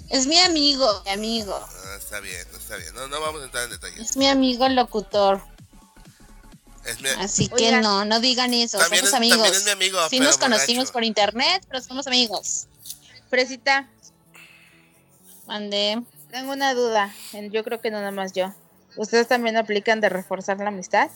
[0.10, 1.56] Es mi amigo, mi amigo.
[1.86, 2.94] Ah, está bien, está bien.
[2.94, 4.00] No, no vamos a entrar en detalles.
[4.12, 5.42] Es mi amigo locutor.
[6.86, 8.78] Es mi, Así que no, no digan eso.
[8.80, 9.38] también, es, somos amigos.
[9.38, 10.10] también es mi amigo.
[10.10, 10.94] Sí nos conocimos borracho.
[10.94, 12.68] por internet, pero somos amigos.
[13.30, 13.88] Fresita,
[15.62, 16.02] Mandé.
[16.30, 17.14] tengo una duda.
[17.52, 18.54] Yo creo que no nada más yo.
[18.96, 21.10] ¿Ustedes también aplican de reforzar la amistad?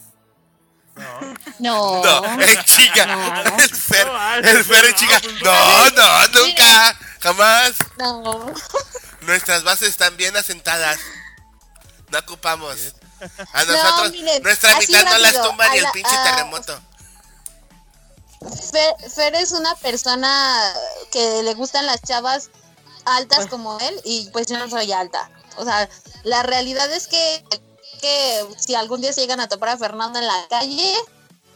[1.60, 2.04] No.
[2.04, 3.06] No, eh, chica.
[3.06, 3.58] No.
[3.58, 5.22] El Fer, No, el Fer es no, chica.
[5.42, 6.98] No, no, nunca.
[7.22, 7.76] Jamás.
[7.98, 8.54] No.
[9.22, 11.00] Nuestras bases están bien asentadas.
[12.12, 12.76] No ocupamos.
[13.54, 16.82] A nosotros, miren, nuestra mitad no las tumba ni el la- pinche terremoto.
[18.72, 20.74] Fer, Fer es una persona
[21.14, 22.50] que le gustan las chavas
[23.06, 25.30] altas como él y pues yo no soy alta.
[25.58, 25.90] O sea,
[26.24, 27.44] la realidad es que,
[28.02, 30.94] que si algún día se llegan a topar a Fernando en la calle,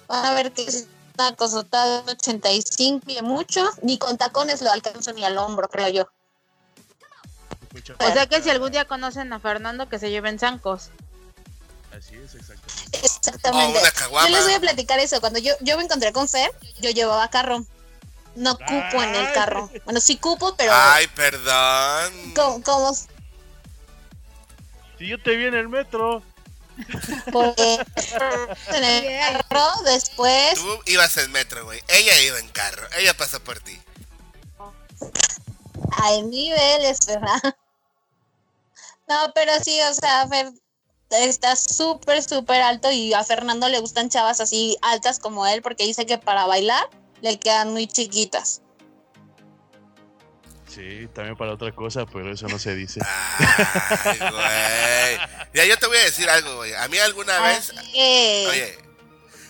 [0.07, 4.71] van a ver que es una cosota de 85 y mucho, ni con tacones lo
[4.71, 6.09] alcanzo ni al hombro, creo yo.
[7.99, 10.89] O sea que si algún día conocen a Fernando, que se lleven zancos.
[11.95, 12.97] Así es, exactamente.
[13.03, 13.79] Exactamente.
[13.79, 15.19] Oh, una yo les voy a platicar eso.
[15.19, 17.65] Cuando yo, yo me encontré con Fer, yo llevaba carro.
[18.35, 19.69] No cupo en el carro.
[19.85, 22.33] Bueno, sí cupo, pero Ay, perdón.
[22.63, 22.93] como
[24.97, 26.23] Si yo te vi en el metro.
[27.31, 27.77] porque
[28.67, 31.81] en el carro después Tú ibas en metro, güey.
[31.89, 32.87] Ella iba en carro.
[32.97, 33.79] Ella pasó por ti.
[35.91, 37.55] hay niveles, ¿verdad?
[39.07, 40.51] No, pero sí, o sea, Fer
[41.09, 45.83] está súper, súper alto y a Fernando le gustan chavas así altas como él porque
[45.85, 46.87] dice que para bailar
[47.21, 48.61] le quedan muy chiquitas.
[50.67, 53.01] Sí, también para otra cosa, pero eso no se dice.
[53.03, 55.49] Ay, güey.
[55.53, 56.73] Ya yo te voy a decir algo, güey.
[56.75, 58.77] A mí alguna vez, que, oye,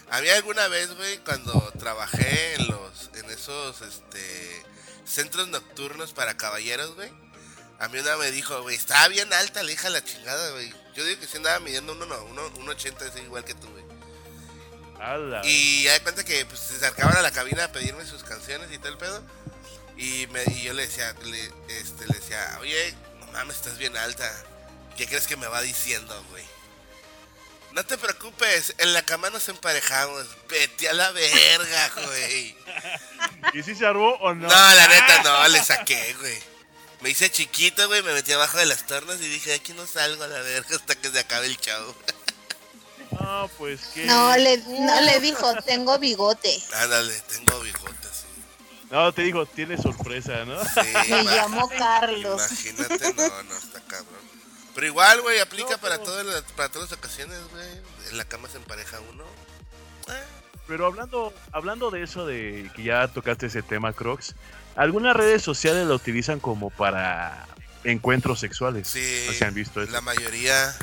[0.09, 4.63] a mí alguna vez, güey, cuando trabajé en los, en esos, este,
[5.03, 7.11] centros nocturnos para caballeros, güey.
[7.80, 10.74] A mí una me dijo, güey, estaba bien alta la hija la chingada, güey.
[10.95, 13.70] Yo digo que sí andaba midiendo uno, no, uno, uno ochenta, es igual que tú,
[13.70, 13.89] güey.
[15.43, 18.72] Y ya de cuenta que pues, se acercaban a la cabina a pedirme sus canciones
[18.72, 19.24] y todo el pedo.
[19.97, 23.95] Y, me, y yo le decía, le, este, le decía, oye, no mames, estás bien
[23.97, 24.30] alta.
[24.95, 26.43] ¿Qué crees que me va diciendo, güey?
[27.72, 30.26] No te preocupes, en la cama nos emparejamos.
[30.47, 32.58] Vete a la verga, güey.
[33.54, 34.47] ¿Y si se armó o no?
[34.47, 36.39] No, la neta no, le saqué, güey.
[37.02, 40.24] Me hice chiquito, güey, me metí abajo de las tornas y dije, aquí no salgo
[40.24, 41.95] a la verga hasta que se acabe el show.
[43.22, 44.05] No, pues que.
[44.05, 46.61] No le, no le dijo, tengo bigote.
[46.76, 48.26] Ándale, tengo bigotes.
[48.91, 50.63] No, te digo, tiene sorpresa, ¿no?
[50.63, 52.41] Sí, Me llamo Carlos.
[52.51, 54.20] Imagínate, no, no, está cabrón.
[54.74, 57.67] Pero igual, güey, aplica No, para, todas las, para todas las ocasiones, güey.
[58.09, 59.24] En la cama se empareja uno.
[60.07, 60.24] Eh,
[60.67, 64.34] Pero hablando, hablando de eso, de que ya tocaste ese tema, Crocs,
[64.76, 67.45] algunas redes sociales lo utilizan como para
[67.84, 68.88] encuentros sexuales.
[68.88, 69.91] Sí, No se han visto eso.
[69.91, 70.76] la mayoría.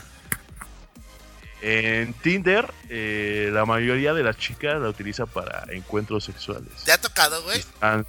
[1.63, 6.69] En Tinder, eh, la mayoría de las chicas la utiliza para encuentros sexuales.
[6.85, 7.63] ¿Te ha tocado, güey?
[7.81, 8.03] Ah,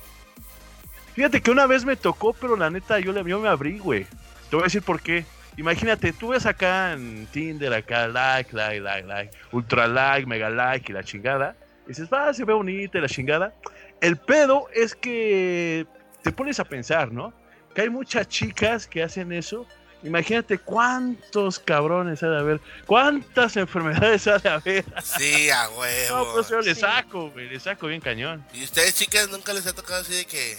[1.17, 4.05] Fíjate que una vez me tocó, pero la neta yo, le, yo me abrí, güey.
[4.51, 5.25] Te voy a decir por qué.
[5.57, 10.91] Imagínate, tú ves acá en Tinder, acá, like, like, like, like, ultra like, mega like
[10.91, 11.55] y la chingada.
[11.85, 13.51] Y dices, va, se ve bonita y la chingada.
[13.99, 15.87] El pedo es que
[16.21, 17.33] te pones a pensar, ¿no?
[17.73, 19.65] Que hay muchas chicas que hacen eso.
[20.03, 24.85] Imagínate cuántos cabrones ha de haber, cuántas enfermedades ha de haber.
[25.03, 26.17] Sí, a huevo.
[26.17, 26.81] No, pues yo le Sí.
[26.81, 28.45] saco, güey, le saco bien cañón.
[28.53, 30.57] ¿Y ustedes, chicas, nunca les ha tocado así de que.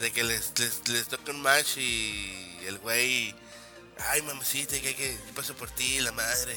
[0.00, 3.34] de que les, les, les toque un match y el güey.
[4.10, 5.16] Ay, mamacita, que hay que.
[5.34, 6.56] paso por ti, la madre.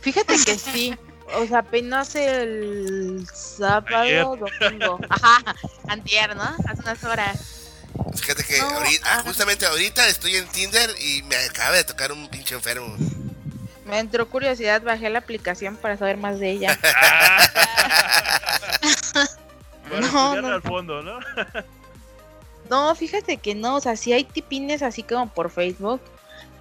[0.00, 0.96] Fíjate que sí.
[1.34, 4.24] O sea, apenas el sábado, Ayer.
[4.24, 4.98] domingo.
[5.08, 5.54] Ajá,
[5.88, 6.42] antier, ¿no?
[6.42, 7.61] Hace unas horas.
[8.16, 9.22] Fíjate que No, ahorita, ah.
[9.24, 12.96] justamente ahorita estoy en Tinder y me acaba de tocar un pinche enfermo.
[13.86, 16.78] Me entró curiosidad, bajé la aplicación para saber más de ella.
[19.90, 20.48] Para No, no.
[20.48, 21.18] al fondo, ¿no?
[22.70, 26.00] No, fíjate que no, o sea, sí hay tipines así como por Facebook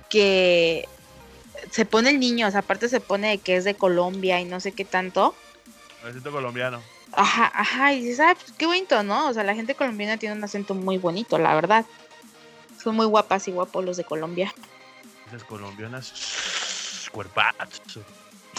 [0.10, 0.90] que
[1.70, 4.46] se pone el niño, o sea, aparte se pone de que es de Colombia y
[4.46, 5.36] no sé qué tanto.
[6.04, 6.82] Acento colombiano.
[7.14, 9.28] Ajá, ajá, y dices, ah, pues qué bonito, ¿no?
[9.30, 11.86] O sea, la gente colombiana tiene un acento muy bonito, la verdad.
[12.82, 14.54] Son muy guapas y guapos los de Colombia.
[15.28, 16.14] Esas colombianas.
[17.12, 18.04] Cuerpazo.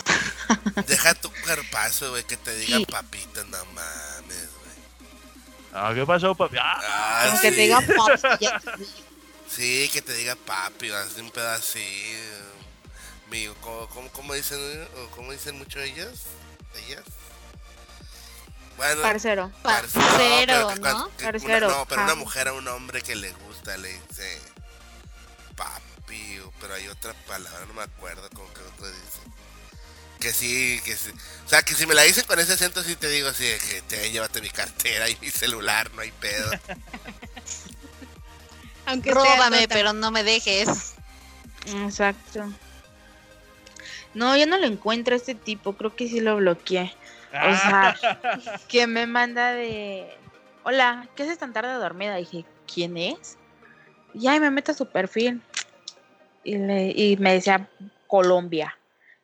[0.87, 2.87] Deja tu cuerpazo, güey, que te digan Sí.
[2.87, 4.73] papita, no mames, güey.
[5.73, 6.57] Ah, ¿qué pasó, papi?
[6.61, 7.57] Ah, Ah, Aunque sí.
[7.57, 8.61] te digan papi, ya-
[9.49, 12.15] Sí, que te diga papi, así un pedazo así.
[13.29, 14.89] Amigo, ¿cómo, cómo, cómo dicen, eh?
[15.15, 16.25] cómo dicen mucho ellas?
[16.87, 17.03] ¿Ellas?
[18.77, 19.53] Bueno, parcero.
[19.63, 21.17] parce- Parcero, pero que cuan- ¿no?
[21.17, 24.41] que una- Parcero, no, pero una mujer a un hombre que le gusta le dice
[25.57, 29.19] papi, o- pero hay otra palabra, no me acuerdo cómo que otro dice.
[30.19, 31.11] Que sí, que sí.
[31.45, 33.59] O sea, que si me la dicen con ese acento, sí te digo así, de
[33.59, 36.51] que te llévate mi cartera y mi celular, no hay pedo.
[38.87, 39.75] Aunque Róbame, nota.
[39.75, 40.95] pero no me dejes.
[41.67, 42.53] Exacto.
[44.15, 46.95] No, yo no lo encuentro a este tipo, creo que sí lo bloqueé.
[47.33, 47.97] O sea,
[48.69, 50.09] que me manda de...
[50.65, 52.17] Hola, ¿qué haces tan tarde dormida?
[52.17, 53.39] Dije, ¿quién es?
[54.15, 55.43] Y ahí me meto a su perfil.
[56.45, 57.69] Y, le- y me decía,
[58.07, 58.77] Colombia.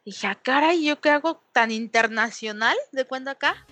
[0.04, 3.66] Dije, ah, caray, ¿yo qué hago tan internacional de cuando acá?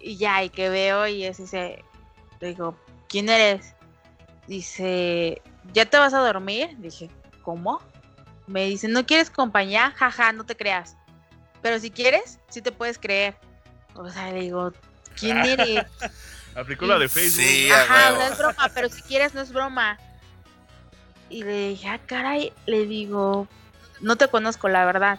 [0.00, 1.84] Y ya, y que veo y es ese...
[2.40, 2.76] Le digo,
[3.08, 3.74] ¿quién eres?
[4.48, 5.42] Dice,
[5.72, 6.76] ¿ya te vas a dormir?
[6.78, 7.10] Dije,
[7.42, 7.80] ¿cómo?
[8.46, 9.92] Me dice, ¿no quieres compañía?
[9.94, 10.96] Jaja, no te creas.
[11.62, 13.34] Pero si quieres, sí te puedes creer.
[13.94, 14.72] O sea, le digo,
[15.18, 15.84] ¿quién eres?
[16.54, 17.42] Aplicó la de Facebook.
[17.46, 19.98] Sí, Ajá, no es broma, pero si quieres, no es broma.
[21.30, 23.48] Y le dije, ah, caray, le digo,
[24.00, 25.18] no te conozco, la verdad.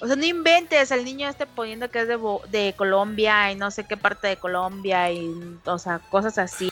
[0.00, 3.56] O sea, no inventes, el niño este poniendo que es de, Bo- de Colombia y
[3.56, 6.70] no sé qué parte de Colombia y, o sea, cosas así.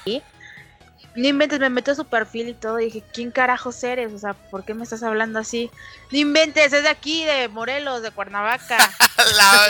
[1.19, 2.79] No inventes, me meto a su perfil y todo.
[2.79, 4.13] Y dije, ¿quién carajos eres?
[4.13, 5.71] O sea, ¿por qué me estás hablando así?
[6.13, 8.79] No inventes, es de aquí, de Morelos, de Cuernavaca.
[9.37, 9.69] La.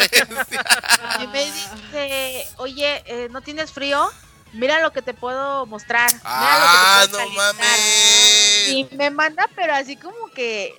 [1.23, 4.11] Y me dice, oye, eh, ¿no tienes frío?
[4.53, 6.11] Mira lo que te puedo mostrar.
[6.13, 7.67] Mira Ah, lo que te no puedo calentar".
[7.67, 8.69] mames.
[8.69, 10.75] Y me manda, pero así como que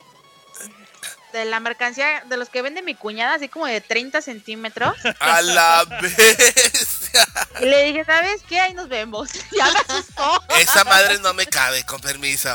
[1.34, 4.96] de la mercancía, de los que vende mi cuñada, así como de 30 centímetros.
[5.20, 6.26] A la bestia.
[7.62, 8.60] Y le dije, ¿sabes qué?
[8.60, 9.30] Ahí nos vemos.
[9.58, 10.44] Ya me asustó.
[10.58, 12.50] Esa madre no me cabe, con permiso.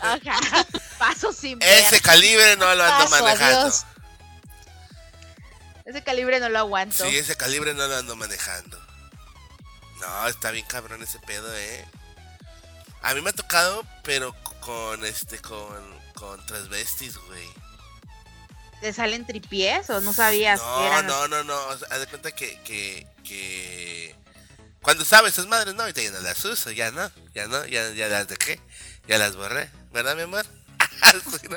[0.00, 0.38] Ajá.
[0.98, 1.68] Paso sin ver.
[1.84, 3.60] Ese calibre no lo ando Paso, manejando.
[3.60, 3.84] adiós.
[5.84, 7.04] Ese calibre no lo aguanto.
[7.04, 8.78] Sí, ese calibre no lo ando manejando.
[10.00, 11.84] No, está bien cabrón ese pedo, eh.
[13.02, 17.48] A mí me ha tocado, pero con este, con, con transvestis, güey.
[18.84, 21.06] ¿Te salen tripiés o no sabías que No, eran?
[21.06, 21.58] no, no, no.
[21.68, 24.14] O sea, haz de cuenta que, que, que
[24.82, 27.92] cuando sabes esas madres, no, ahorita ya no las uso, ya no, ya no, ya,
[27.92, 28.60] ya las dejé,
[29.08, 30.44] ya las borré, ¿verdad, mi amor?
[31.48, 31.56] ¿no?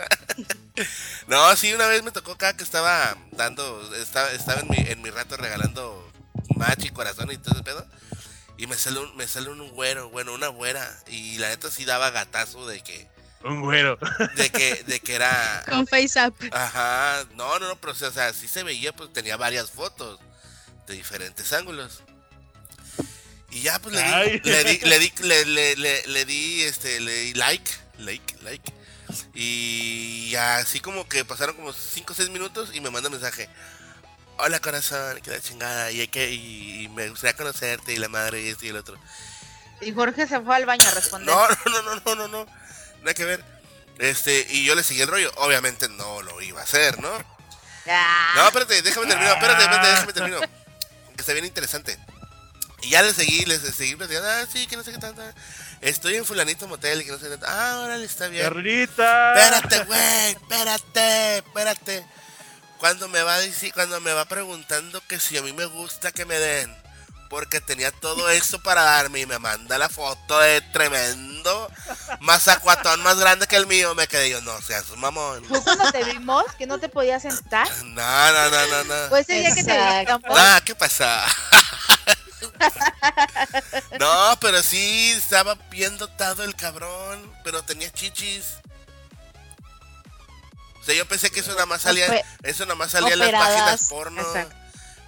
[1.27, 5.01] No, sí, una vez me tocó acá que estaba dando, estaba, estaba en, mi, en
[5.01, 6.09] mi rato regalando
[6.55, 7.85] match y corazón y todo ese pedo.
[8.57, 10.97] Y me sale un, me sale un güero, bueno, una güera.
[11.07, 13.09] Y la neta sí daba gatazo de que,
[13.43, 13.97] Un güero.
[14.35, 15.63] de que, de que era.
[15.69, 16.33] Con FaceApp.
[16.51, 20.19] Ajá, no, no, no, pero o sea, sí se veía, pues tenía varias fotos
[20.87, 22.01] de diferentes ángulos.
[23.51, 26.99] Y ya, pues le di, le di, le di, le, le- le- le di, este,
[26.99, 28.73] le di like, like, like.
[29.33, 33.47] Y así como que pasaron como 5 o 6 minutos y me manda un mensaje.
[34.39, 38.09] Hola corazón, que la chingada, y, hay que, y, y me gustaría conocerte, y la
[38.09, 38.97] madre, y esto y el otro.
[39.81, 41.27] Y Jorge se fue al baño a responder.
[41.27, 42.45] No, no, no, no, no, no,
[43.07, 43.43] nada que ver.
[43.99, 45.31] Este, y yo le seguí el rollo.
[45.37, 47.11] Obviamente no lo iba a hacer, ¿no?
[47.89, 50.49] Ah, No, espérate, déjame terminar, espérate, espérate, déjame terminar.
[51.15, 51.97] Que está bien interesante.
[52.81, 55.33] Y ya le seguí, les seguí platicando, ah, sí, que no sé qué tanta.
[55.81, 57.47] Estoy en fulanito motel, que no sé qué tanta.
[57.49, 58.43] Ah, órale, está bien.
[58.43, 59.33] Carlita.
[59.33, 62.05] Espérate, güey, espérate, espérate.
[62.77, 66.11] Cuando me va a decir, cuando me va preguntando que si a mí me gusta
[66.11, 66.75] que me den,
[67.29, 71.69] porque tenía todo esto para darme y me manda la foto de tremendo
[72.21, 75.43] mazacuatón más grande que el mío, me quedé yo, no seas un mamón.
[75.45, 77.67] Fue cuando te vimos que no te podías sentar.
[77.83, 79.09] No, no, no, no, no.
[79.09, 80.17] Pues ese día que te Exacto.
[80.19, 80.39] visitamos.
[80.39, 81.25] Ah, ¿qué pasa?
[83.99, 88.45] no, pero sí estaba bien dotado el cabrón, pero tenía chichis.
[90.81, 93.19] O sea, yo pensé que eso nada más salía, Ope- eso nada más salía en
[93.19, 94.21] las páginas porno.
[94.21, 94.55] Exacto.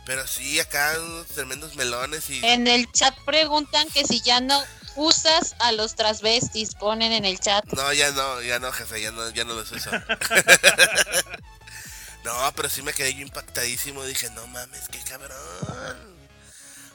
[0.10, 4.60] Pero sí, acá unos tremendos melones y En el chat preguntan que si ya no
[4.96, 7.64] usas a los transvestis, ponen en el chat.
[7.74, 9.92] no, ya no, ya no, jefe, ya no, ya no los uso.
[12.26, 15.38] no, pero sí me quedé yo impactadísimo, dije, no mames, qué cabrón.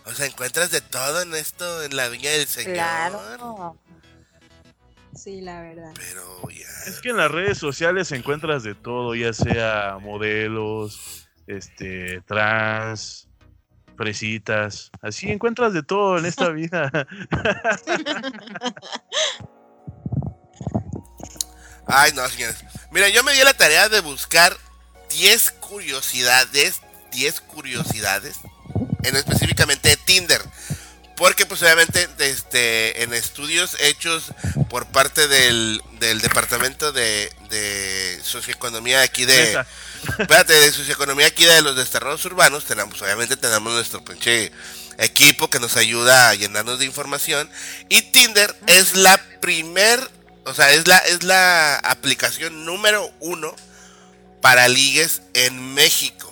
[0.06, 2.74] O sea, encuentras de todo en esto, en la viña del señor.
[2.74, 3.78] Claro.
[5.14, 5.92] Sí, la verdad.
[5.94, 6.66] Pero ya.
[6.90, 13.28] Es que en las redes sociales encuentras de todo, ya sea modelos, este, trans,
[13.97, 14.90] fresitas.
[15.03, 16.90] Así encuentras de todo en esta vida.
[21.86, 22.57] Ay, no, señores.
[22.90, 24.57] Mira, yo me di la tarea de buscar
[25.11, 26.80] 10 curiosidades,
[27.12, 28.36] 10 curiosidades,
[29.03, 30.42] en específicamente de Tinder.
[31.16, 34.32] Porque pues obviamente este, en estudios hechos
[34.68, 39.64] por parte del, del departamento de, de socioeconomía aquí de...
[40.18, 44.52] Espérate, de socioeconomía aquí de los desterrados urbanos, tenemos, obviamente tenemos nuestro pinche
[44.98, 47.48] equipo que nos ayuda a llenarnos de información.
[47.88, 50.00] Y Tinder es la primer,
[50.44, 53.55] o sea, es la, es la aplicación número uno
[54.40, 56.30] para ligues en México.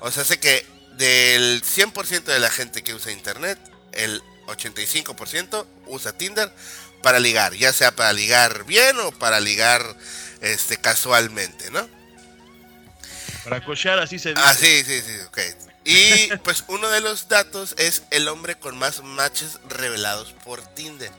[0.00, 0.66] O sea, hace que
[0.96, 3.58] del 100% de la gente que usa internet,
[3.92, 6.52] el 85% usa Tinder
[7.02, 9.96] para ligar, ya sea para ligar bien o para ligar
[10.40, 11.95] este casualmente, ¿no?
[13.48, 14.42] Para cochar así se dice.
[14.44, 15.38] Ah, sí, sí, sí, ok.
[15.84, 21.12] Y pues uno de los datos es el hombre con más matches revelados por Tinder.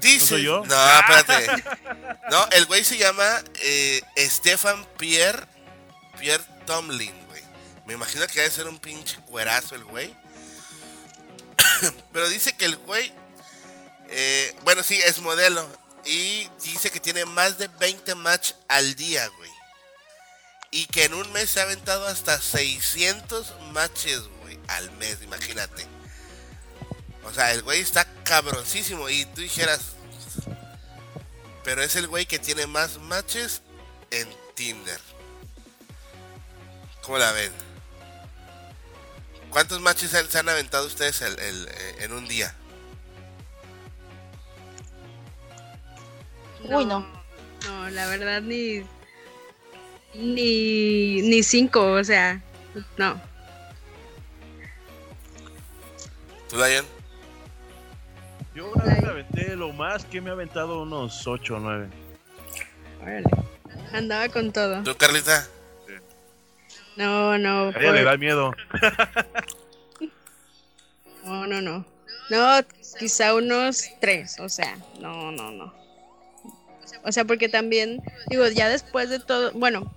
[0.00, 0.64] Dice, ¿No soy yo?
[0.64, 1.64] No, espérate.
[2.30, 5.44] No, el güey se llama eh, Stefan Pierre,
[6.20, 7.42] Pierre Tomlin, güey.
[7.84, 10.14] Me imagino que debe ser un pinche cuerazo el güey.
[12.12, 13.12] Pero dice que el güey,
[14.08, 15.68] eh, bueno, sí, es modelo.
[16.04, 19.50] Y dice que tiene más de 20 match al día, güey.
[20.74, 25.86] Y que en un mes se ha aventado hasta 600 matches, güey, al mes, imagínate.
[27.24, 29.08] O sea, el güey está cabroncísimo.
[29.10, 29.80] Y tú dijeras,
[31.62, 33.60] pero es el güey que tiene más matches
[34.10, 34.98] en Tinder.
[37.02, 37.52] ¿Cómo la ven?
[39.50, 42.54] ¿Cuántos matches se han, se han aventado ustedes el- el- eh, en un día?
[46.64, 47.00] Uy, no.
[47.66, 48.84] No, la verdad ni
[50.14, 52.40] ni ni cinco, o sea,
[52.96, 53.20] no.
[56.48, 56.84] ¿Tú, Lion?
[58.54, 61.88] Yo una vez me aventé lo más que me he aventado unos 8 o 9.
[63.00, 63.24] Órale.
[63.94, 64.82] Andaba con todo.
[64.82, 65.48] ¿Tú, Carlita?
[66.96, 67.68] No, no.
[67.68, 68.52] A ella le por- da miedo.
[71.24, 71.86] No, no, no.
[72.30, 72.58] No,
[72.98, 75.72] quizá unos tres, o sea, no, no, no.
[77.04, 79.94] O sea, porque también, digo, ya después de todo, bueno,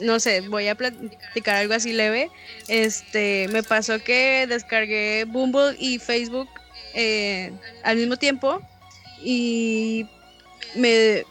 [0.00, 2.30] no sé, voy a platicar algo así leve.
[2.68, 6.48] Este, me pasó que descargué Bumble y Facebook
[6.94, 8.60] eh, al mismo tiempo
[9.22, 10.06] y
[10.74, 11.24] me,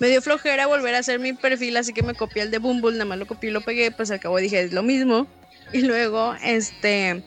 [0.00, 2.92] me dio flojera volver a hacer mi perfil, así que me copié el de Bumble,
[2.92, 5.26] nada más lo copié y lo pegué, pues al cabo dije, es lo mismo.
[5.72, 7.22] Y luego, este,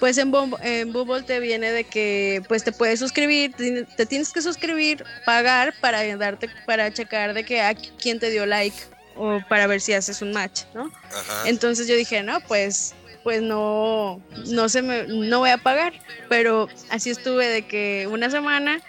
[0.00, 4.06] pues en, Bum- en Bumble te viene de que pues te puedes suscribir, te, te
[4.06, 8.76] tienes que suscribir, pagar para darte, para checar de que a quién te dio like.
[9.16, 10.90] O para ver si haces un match, ¿no?
[11.10, 11.48] Ajá.
[11.48, 15.92] Entonces yo dije, no, pues, pues no, no se me, no voy a pagar.
[16.28, 18.80] Pero así estuve de que una semana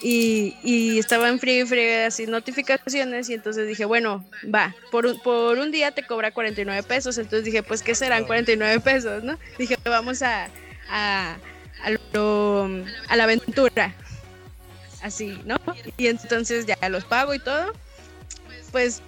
[0.00, 5.06] y, y estaba en frío y frío así notificaciones y entonces dije, bueno, va, por
[5.06, 7.18] un, por un día te cobra 49 pesos.
[7.18, 9.38] Entonces dije, pues, ¿qué serán 49 pesos, no?
[9.58, 10.48] Dije, vamos a,
[10.90, 11.36] a,
[11.84, 12.68] a, lo-
[13.08, 13.94] a la aventura.
[15.02, 15.56] Así, ¿no?
[15.96, 17.72] Y entonces ya los pago y todo.
[18.70, 19.02] Pues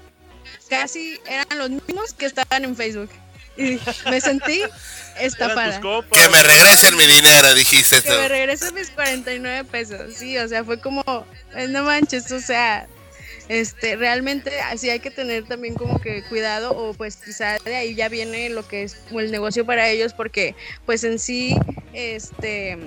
[0.69, 3.11] casi eran los mismos que estaban en Facebook.
[3.57, 3.79] Y
[4.11, 4.63] me sentí
[5.21, 5.81] estafada.
[5.81, 8.17] Que me regresen mi dinero, dijiste Que tú.
[8.17, 10.15] me regresen mis 49 pesos.
[10.17, 11.03] Sí, o sea, fue como,
[11.69, 12.89] no manches, o sea,
[13.49, 17.95] este, realmente así hay que tener también como que cuidado o pues quizá de ahí
[17.95, 20.55] ya viene lo que es el negocio para ellos porque
[20.87, 21.55] pues en sí,
[21.93, 22.79] este,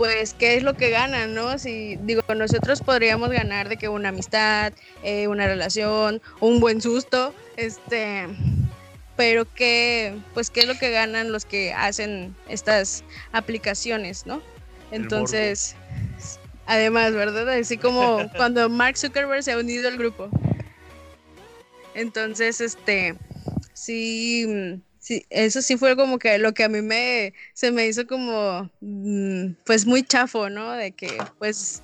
[0.00, 1.58] pues qué es lo que ganan, ¿no?
[1.58, 4.72] Si digo, nosotros podríamos ganar de que una amistad,
[5.02, 8.26] eh, una relación, un buen susto, este,
[9.14, 14.40] pero qué, pues qué es lo que ganan los que hacen estas aplicaciones, ¿no?
[14.90, 15.76] Entonces,
[16.64, 17.46] además, ¿verdad?
[17.50, 20.30] Así como cuando Mark Zuckerberg se ha unido al grupo.
[21.92, 23.16] Entonces, este,
[23.74, 24.80] sí,
[25.10, 28.70] sí, eso sí fue como que lo que a mí me, se me hizo como,
[28.80, 30.70] mm, pues muy chafo, ¿no?
[30.72, 31.82] De que, pues,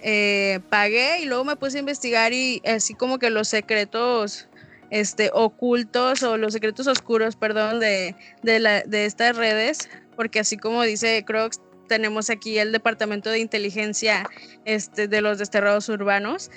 [0.00, 4.48] eh, pagué y luego me puse a investigar y así como que los secretos,
[4.90, 8.14] este, ocultos o los secretos oscuros, perdón, de,
[8.44, 13.40] de, la, de estas redes, porque así como dice Crocs, tenemos aquí el departamento de
[13.40, 14.28] inteligencia
[14.66, 16.50] este, de los desterrados urbanos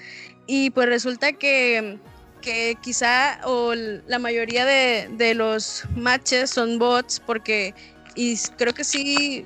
[0.45, 1.97] y pues resulta que,
[2.41, 7.73] que quizá o la mayoría de, de los matches son bots porque
[8.15, 9.45] y creo que sí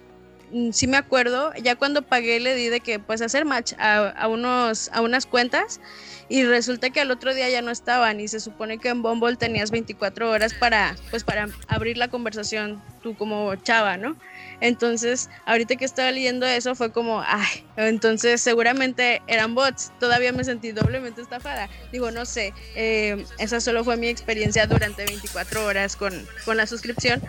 [0.51, 4.27] mm, sí me acuerdo ya cuando pagué le di de que pues hacer match a
[4.27, 5.79] unos a unas cuentas
[6.27, 9.35] y resulta que al otro día ya no estaban y se supone que en Bumble
[9.35, 14.15] tenías 24 horas para pues para abrir la conversación tú como chava, ¿no?
[14.61, 19.91] Entonces, ahorita que estaba leyendo eso fue como, ay, entonces seguramente eran bots.
[19.99, 21.69] Todavía me sentí doblemente estafada.
[21.91, 26.65] Digo, no sé, eh, esa solo fue mi experiencia durante 24 horas con, con la
[26.65, 27.21] suscripción.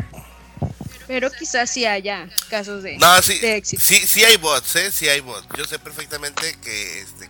[1.09, 3.81] Pero quizás sí haya casos de, No, sí, de éxito.
[3.85, 4.91] sí, sí hay bots, ¿eh?
[4.91, 5.47] Sí hay bots.
[5.57, 7.29] Yo sé perfectamente que, este,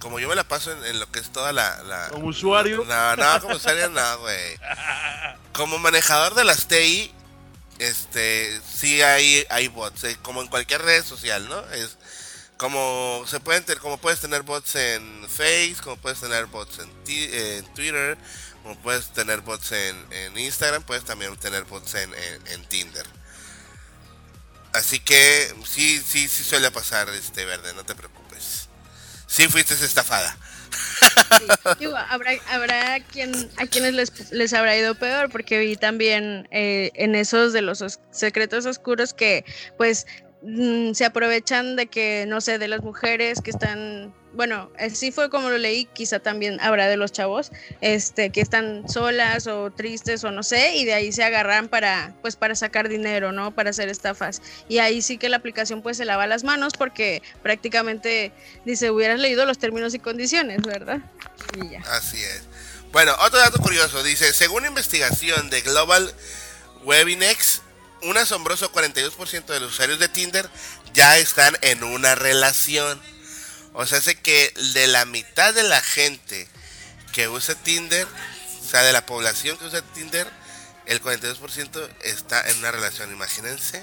[0.00, 1.82] como, yo me la paso en, en lo que es toda la...
[1.84, 2.84] la Como usuario.
[2.84, 4.58] No, no, como usuario no, güey.
[5.52, 7.12] Como manejador de las TI,
[7.78, 11.60] este, sí hay, hay bots, eh, como en cualquier red social, ¿no?
[11.70, 11.96] Es
[12.56, 16.90] como se pueden tener, como puedes tener bots en Face, como puedes tener bots en,
[17.04, 18.18] ti- en Twitter,
[18.62, 23.06] como puedes tener bots en, en Instagram, puedes también tener bots en, en- en Tinder.
[24.74, 28.19] Así que sí, sí, sí suele pasar, este verde, no te preocupes.
[29.30, 30.36] Sí fuiste estafada.
[31.78, 31.86] Sí.
[32.08, 37.14] Habrá, habrá quien, a quienes les, les habrá ido peor, porque vi también eh, en
[37.14, 39.44] esos de los os- secretos oscuros que
[39.76, 40.06] pues
[40.42, 45.30] mm, se aprovechan de que, no sé, de las mujeres que están, bueno, así fue
[45.30, 47.50] como lo leí, quizá también habrá de los chavos,
[47.80, 52.14] este, que están solas o tristes o no sé, y de ahí se agarran para,
[52.22, 53.54] pues para sacar dinero, ¿no?
[53.54, 54.42] Para hacer estafas.
[54.68, 58.32] Y ahí sí que la aplicación pues se lava las manos porque prácticamente
[58.64, 60.98] dice, hubieras leído los términos y condiciones, ¿verdad?
[61.60, 61.80] Y ya.
[61.90, 62.44] Así es.
[62.92, 64.02] Bueno, otro dato curioso.
[64.02, 66.12] Dice, según investigación de Global
[66.84, 67.62] Webinex,
[68.02, 70.48] un asombroso 42% de los usuarios de Tinder
[70.92, 73.00] ya están en una relación.
[73.72, 76.48] O sea, hace que de la mitad de la gente
[77.12, 78.06] que usa Tinder,
[78.60, 80.26] o sea, de la población que usa Tinder,
[80.86, 83.12] el 42% está en una relación.
[83.12, 83.82] Imagínense.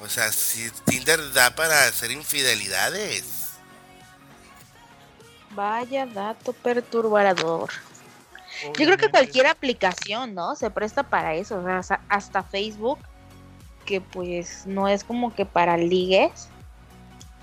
[0.00, 3.24] O sea, si Tinder da para hacer infidelidades.
[5.50, 7.70] Vaya dato perturbador.
[8.64, 10.56] Yo creo que cualquier aplicación, ¿no?
[10.56, 11.58] Se presta para eso.
[11.58, 12.98] O sea, hasta Facebook,
[13.84, 16.48] que pues no es como que para ligues.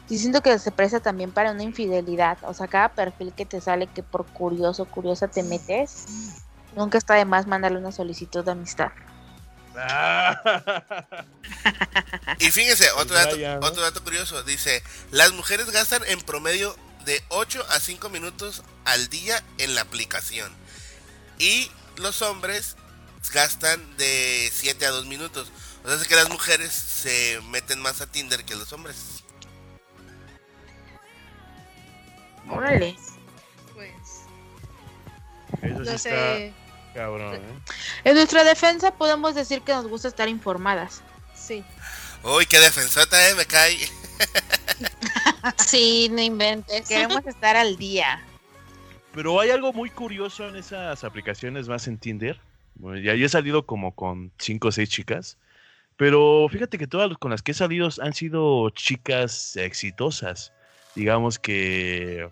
[0.09, 2.37] Yo siento que se presta también para una infidelidad.
[2.43, 6.05] O sea, cada perfil que te sale que por curioso, curiosa te metes,
[6.75, 8.91] nunca está de más mandarle una solicitud de amistad.
[12.39, 16.75] Y fíjense, otro dato, otro dato curioso, dice, las mujeres gastan en promedio
[17.05, 20.51] de 8 a 5 minutos al día en la aplicación.
[21.39, 22.75] Y los hombres
[23.33, 25.51] gastan de 7 a 2 minutos.
[25.83, 29.12] O sea, es que las mujeres se meten más a Tinder que los hombres.
[32.49, 32.95] Órale.
[33.73, 33.91] Pues,
[35.61, 36.53] Eso sí no está sé,
[36.93, 37.41] cabrón, ¿eh?
[38.03, 41.01] En nuestra defensa podemos decir que nos gusta estar informadas.
[41.35, 41.63] sí.
[42.23, 43.77] Uy, qué defensota, eh, me cae.
[45.57, 46.87] Sí, no inventes.
[46.87, 48.23] Queremos estar al día.
[49.13, 52.39] Pero hay algo muy curioso en esas aplicaciones más en Tinder.
[52.75, 55.37] Bueno, ya he salido como con cinco o seis chicas.
[55.97, 60.53] Pero fíjate que todas con las que he salido han sido chicas exitosas.
[60.95, 62.29] Digamos que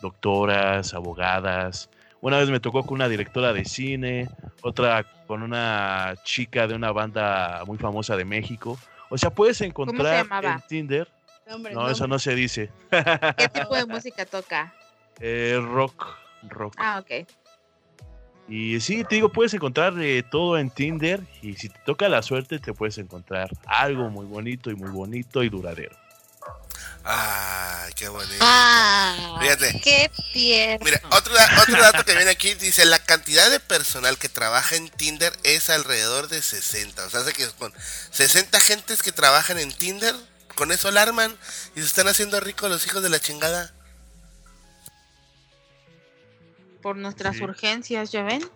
[0.00, 1.90] doctoras, abogadas.
[2.20, 4.28] Una vez me tocó con una directora de cine,
[4.62, 8.78] otra con una chica de una banda muy famosa de México.
[9.10, 11.08] O sea, puedes encontrar en Tinder.
[11.72, 12.70] no, eso no se dice.
[13.36, 14.74] ¿Qué tipo de música toca?
[15.20, 16.16] Eh, rock,
[16.48, 16.74] rock.
[16.78, 17.26] Ah, ok.
[18.48, 22.22] Y sí, te digo, puedes encontrar eh, todo en Tinder y si te toca la
[22.22, 25.96] suerte te puedes encontrar algo muy bonito y muy bonito y duradero.
[27.04, 28.36] Ay, qué bonito.
[28.40, 29.80] Ah, Fíjate.
[29.82, 30.84] Qué tierno.
[30.84, 34.88] Mira, otro, otro dato que viene aquí dice, la cantidad de personal que trabaja en
[34.88, 37.04] Tinder es alrededor de 60.
[37.04, 37.74] O sea, hace que con
[38.10, 40.14] 60 gentes que trabajan en Tinder,
[40.54, 41.36] con eso alarman
[41.76, 43.74] y se están haciendo ricos los hijos de la chingada
[46.84, 48.46] por nuestras urgencias, ¿ya ven?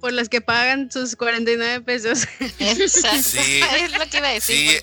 [0.00, 2.26] Por las que pagan sus 49 pesos.
[2.58, 3.22] Exacto.
[3.22, 4.82] Sí, es lo que iba a decir.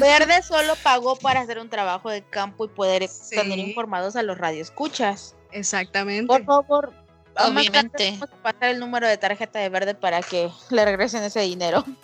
[0.00, 4.38] Verde solo pagó para hacer un trabajo de campo y poder tener informados a los
[4.38, 5.34] radioescuchas.
[5.52, 6.26] Exactamente.
[6.26, 6.92] Por favor,
[7.36, 8.12] obviamente.
[8.12, 11.84] Vamos a pasar el número de tarjeta de verde para que le regresen ese dinero.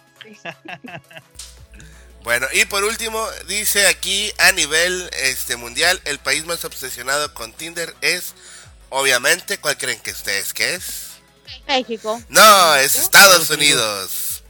[2.23, 7.55] Bueno, y por último, dice aquí a nivel este mundial, el país más obsesionado con
[7.55, 8.35] Tinder es
[8.91, 11.10] Obviamente, ¿cuál creen que ustedes que es?
[11.66, 12.22] México.
[12.28, 14.43] No, es Estados Unidos.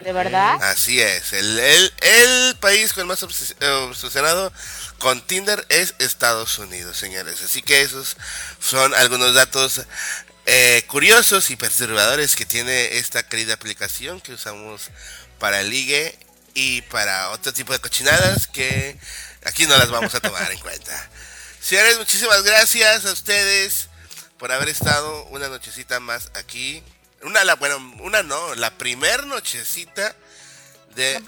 [0.00, 0.62] ¿De verdad?
[0.62, 1.32] Así es.
[1.32, 4.52] El, el, país con más obsesionado
[4.98, 7.42] con Tinder es Estados Unidos, señores.
[7.42, 8.16] Así que esos
[8.60, 9.82] son algunos datos
[10.44, 14.90] eh, curiosos y perturbadores que tiene esta querida aplicación que usamos
[15.38, 16.16] para ligue
[16.54, 18.98] y para otro tipo de cochinadas que
[19.44, 21.10] aquí no las vamos a tomar en cuenta.
[21.60, 23.85] Señores, muchísimas gracias a ustedes
[24.38, 26.82] por haber estado una nochecita más aquí.
[27.22, 30.14] Una, la, bueno, una no, la primer nochecita
[30.94, 31.20] de,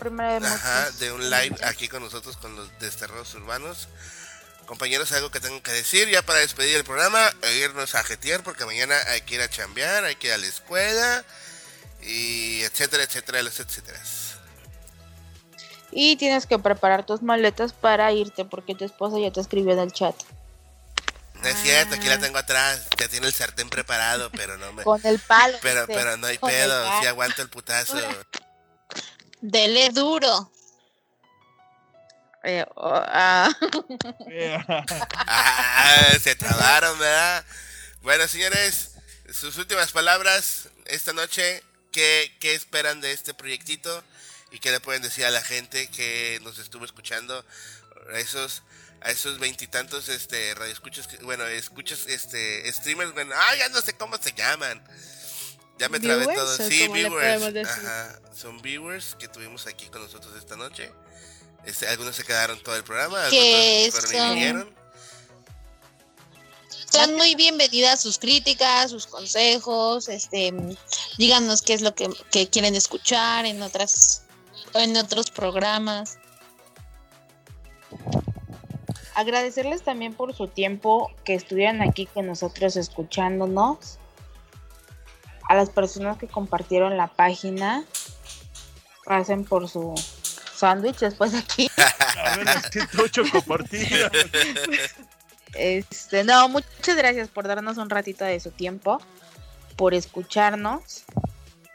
[0.99, 3.89] de un live aquí con nosotros con los desterrados urbanos.
[4.67, 8.43] Compañeros, algo que tengo que decir ya para despedir el programa, e irnos a jetear
[8.43, 11.25] porque mañana hay que ir a chambear, hay que ir a la escuela
[12.03, 13.99] y etcétera, etcétera, etcétera.
[15.91, 19.79] Y tienes que preparar tus maletas para irte porque tu esposa ya te escribió en
[19.79, 20.15] el chat.
[21.43, 22.21] No es cierto, aquí la ah.
[22.21, 22.87] tengo atrás.
[22.99, 24.83] Ya tiene el sartén preparado, pero no me.
[24.83, 25.59] Con el palo.
[25.63, 27.97] Pero, pero no hay pedo, si aguanto el putazo.
[29.41, 30.53] Dele duro.
[32.45, 33.51] Eh, oh, ah.
[35.27, 36.05] ah.
[36.23, 37.45] se trabaron, ¿verdad?
[38.03, 38.93] Bueno, señores,
[39.33, 41.63] sus últimas palabras esta noche.
[41.93, 44.05] ¿Qué, ¿Qué esperan de este proyectito?
[44.51, 47.45] y qué le pueden decir a la gente que nos estuvo escuchando,
[48.15, 48.63] esos
[49.01, 54.17] a esos veintitantos este radioescuchas bueno, escuchas este streamers, bueno, ah, ya no sé cómo
[54.19, 54.83] se llaman.
[55.79, 56.57] Ya me trabé todo.
[56.57, 57.69] Sí, viewers.
[57.69, 60.93] Ajá, son viewers que tuvimos aquí con nosotros esta noche.
[61.65, 64.77] Este, algunos se quedaron todo el programa, que son...
[66.91, 70.55] Son muy bienvenidas sus críticas, sus consejos, este,
[71.19, 74.23] díganos qué es lo que, que quieren escuchar en otras
[74.75, 76.18] en otros programas.
[79.19, 83.99] Agradecerles también por su tiempo que estuvieran aquí con nosotros escuchándonos.
[85.49, 87.85] A las personas que compartieron la página.
[89.07, 89.93] Hacen por su
[90.55, 91.69] sándwich después de aquí.
[95.55, 99.01] Este, no, muchas gracias por darnos un ratito de su tiempo,
[99.77, 101.05] por escucharnos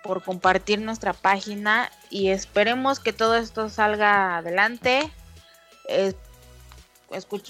[0.04, 5.12] por compartir nuestra página y esperemos que todo esto salga adelante.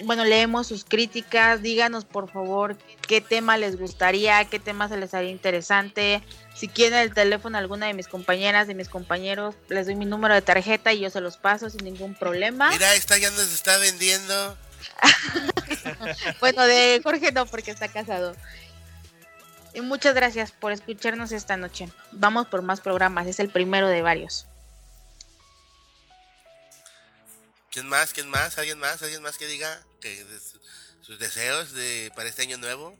[0.03, 2.77] Bueno, leemos sus críticas, díganos por favor
[3.07, 6.21] qué tema les gustaría, qué tema se les haría interesante.
[6.55, 10.33] Si quieren el teléfono alguna de mis compañeras, de mis compañeros, les doy mi número
[10.33, 12.69] de tarjeta y yo se los paso sin ningún problema.
[12.69, 14.57] Mira, esta ya nos está vendiendo.
[16.39, 18.35] bueno, de Jorge no, porque está casado.
[19.73, 21.89] Y muchas gracias por escucharnos esta noche.
[22.11, 24.45] Vamos por más programas, es el primero de varios.
[27.73, 28.13] ¿Quién más?
[28.13, 28.55] ¿Quién más?
[28.59, 29.01] ¿Alguien más?
[29.01, 30.23] ¿Alguien más que diga que
[31.01, 32.95] sus deseos de para este año nuevo?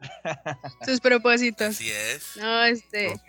[0.86, 1.68] sus propósitos.
[1.68, 2.36] Así es.
[2.36, 3.20] No, este.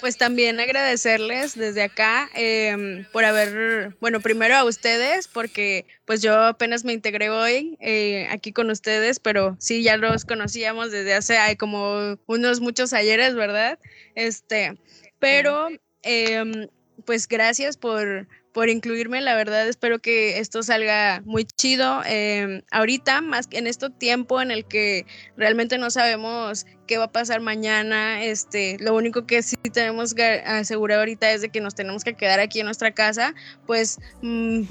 [0.00, 6.38] Pues también agradecerles desde acá em, por haber, bueno, primero a ustedes, porque pues yo
[6.44, 11.56] apenas me integré hoy eh, aquí con ustedes, pero sí, ya los conocíamos desde hace
[11.56, 13.78] como unos muchos ayeres, ¿verdad?
[14.14, 14.78] Este,
[15.18, 15.68] pero.
[16.02, 16.68] Em,
[17.06, 19.20] pues gracias por, por incluirme.
[19.20, 22.02] La verdad, espero que esto salga muy chido.
[22.04, 25.06] Em, ahorita, más que en este tiempo en el que
[25.36, 30.42] realmente no sabemos qué va a pasar mañana, este, lo único que sí tenemos que
[30.44, 33.34] asegurar ahorita es de que nos tenemos que quedar aquí en nuestra casa,
[33.66, 34.62] pues mm,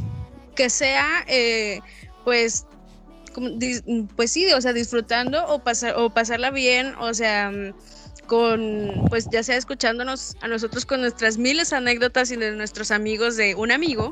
[0.56, 1.80] que sea, eh,
[2.24, 2.66] pues
[4.16, 7.52] pues sí, o sea, disfrutando o, pasar, o pasarla bien, o sea,
[8.26, 13.35] con, pues ya sea escuchándonos a nosotros con nuestras miles anécdotas y de nuestros amigos
[13.38, 14.11] de un amigo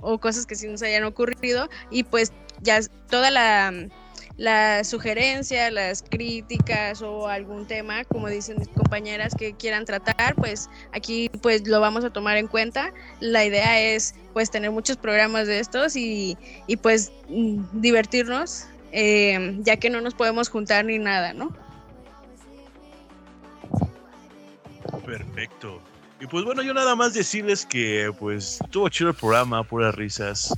[0.00, 2.32] o cosas que sí nos hayan ocurrido y pues
[2.62, 3.72] ya toda la,
[4.36, 10.68] la sugerencia, las críticas o algún tema, como dicen mis compañeras que quieran tratar, pues
[10.92, 12.92] aquí pues lo vamos a tomar en cuenta.
[13.20, 16.36] La idea es pues tener muchos programas de estos y,
[16.66, 21.65] y pues mm, divertirnos, eh, ya que no nos podemos juntar ni nada, ¿no?
[25.04, 25.82] Perfecto.
[26.20, 30.54] Y pues bueno, yo nada más decirles que pues estuvo chido el programa, puras risas.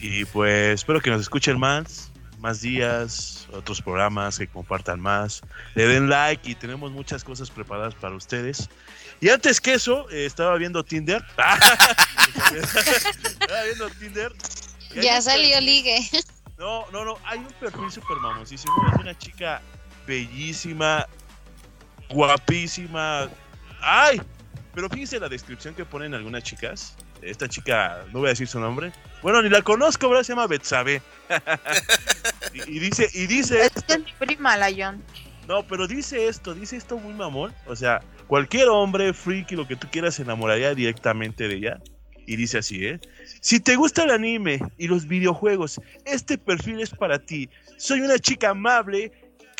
[0.00, 5.42] Y pues espero que nos escuchen más, más días, otros programas, que compartan más,
[5.74, 8.70] le den like y tenemos muchas cosas preparadas para ustedes.
[9.20, 11.22] Y antes que eso, eh, estaba viendo Tinder.
[12.54, 14.32] estaba viendo Tinder.
[14.94, 16.00] Ya salió ligue.
[16.58, 18.74] No, no, no, hay un perfil super mamosísimo.
[18.94, 19.60] Es una chica
[20.06, 21.06] bellísima,
[22.08, 23.28] guapísima.
[23.80, 24.20] ¡Ay!
[24.74, 26.96] Pero fíjense la descripción que ponen algunas chicas.
[27.22, 28.92] Esta chica, no voy a decir su nombre.
[29.22, 30.22] Bueno, ni la conozco, ¿verdad?
[30.22, 31.02] Se llama Betsabe.
[32.66, 33.66] y, dice, y dice.
[33.66, 35.02] Es mi prima, la John.
[35.48, 37.52] No, pero dice esto, dice esto muy mamón.
[37.66, 41.80] O sea, cualquier hombre, freaky, lo que tú quieras, se enamoraría directamente de ella.
[42.26, 43.00] Y dice así, ¿eh?
[43.40, 47.50] Si te gusta el anime y los videojuegos, este perfil es para ti.
[47.76, 49.10] Soy una chica amable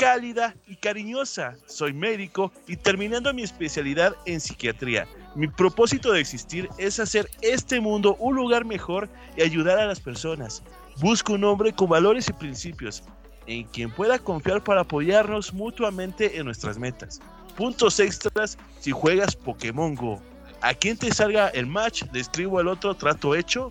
[0.01, 1.57] cálida y cariñosa.
[1.67, 5.07] Soy médico y terminando mi especialidad en psiquiatría.
[5.35, 10.01] Mi propósito de existir es hacer este mundo un lugar mejor y ayudar a las
[10.01, 10.63] personas.
[10.97, 13.03] Busco un hombre con valores y principios,
[13.47, 17.21] en quien pueda confiar para apoyarnos mutuamente en nuestras metas.
[17.55, 20.23] Puntos extras si juegas Pokémon Go.
[20.63, 23.71] A quien te salga el match, le escribo al otro trato hecho.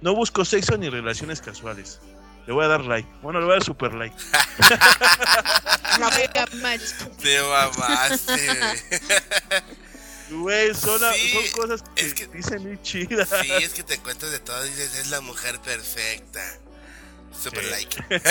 [0.00, 2.00] No busco sexo ni relaciones casuales.
[2.46, 3.08] Le voy a dar like.
[3.22, 4.14] Bueno, le voy a dar super like.
[7.20, 8.50] Te mamaste,
[10.30, 10.74] güey.
[10.74, 11.10] Son, son
[11.56, 13.28] cosas que, dicen muy chidas.
[13.42, 16.42] Sí, es que te encuentras de todo y dices, es la mujer perfecta.
[17.42, 18.04] Super like.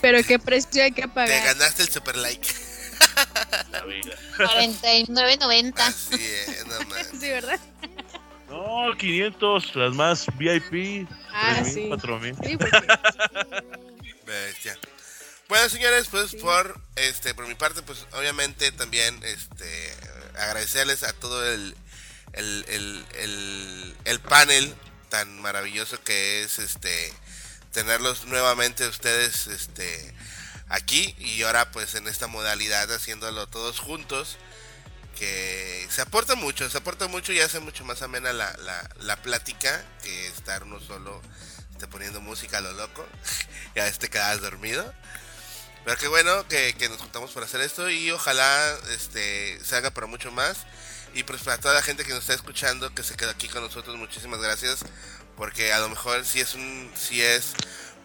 [0.00, 1.28] Pero qué precio hay que pagar.
[1.28, 2.46] Te ganaste el super like.
[4.36, 5.74] 49.90.
[5.78, 7.06] Así es, no más.
[7.18, 7.60] Sí, ¿verdad?
[8.50, 11.08] No, 500, las más VIP.
[11.32, 11.86] Ah, sí.
[11.88, 12.36] 4000.
[12.44, 12.58] Sí.
[14.26, 14.78] Bestia.
[15.48, 19.94] Bueno, señores, pues por este por mi parte, pues obviamente también este
[20.36, 21.76] agradecerles a todo el
[22.32, 24.74] el, el, el, el panel
[25.08, 27.12] tan maravilloso que es este
[27.72, 30.14] tenerlos nuevamente ustedes este
[30.68, 34.38] aquí y ahora pues en esta modalidad haciéndolo todos juntos
[35.20, 39.16] que se aporta mucho, se aporta mucho y hace mucho más amena la, la, la
[39.20, 41.20] plática que estar uno solo
[41.72, 43.06] este, poniendo música a lo loco
[43.74, 44.94] y a veces te quedas dormido.
[45.84, 50.06] Pero qué bueno que, nos juntamos para hacer esto y ojalá este, se haga para
[50.06, 50.56] mucho más.
[51.12, 53.62] Y pues para toda la gente que nos está escuchando, que se queda aquí con
[53.62, 54.80] nosotros, muchísimas gracias.
[55.36, 57.52] Porque a lo mejor si es un, si es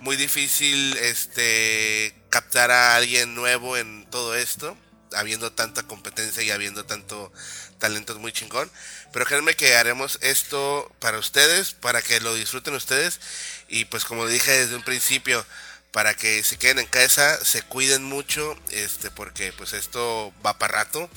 [0.02, 4.78] muy difícil este captar a alguien nuevo en todo esto
[5.16, 7.32] habiendo tanta competencia y habiendo tanto
[7.80, 8.70] talento muy chingón.
[9.12, 13.20] Pero créanme que haremos esto para ustedes, para que lo disfruten ustedes.
[13.68, 15.46] Y pues como dije desde un principio,
[15.92, 20.84] para que se queden en casa, se cuiden mucho, este, porque pues esto va para
[20.84, 21.10] rato.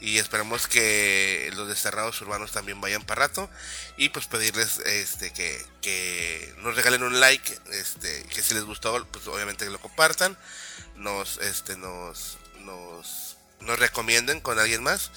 [0.00, 3.48] Y esperamos que los desterrados urbanos también vayan para rato.
[3.96, 9.06] Y pues pedirles este que, que nos regalen un like, este, que si les gustó,
[9.12, 10.36] pues obviamente que lo compartan.
[10.96, 13.21] Nos, este, nos, nos
[13.62, 15.10] nos recomienden con alguien más.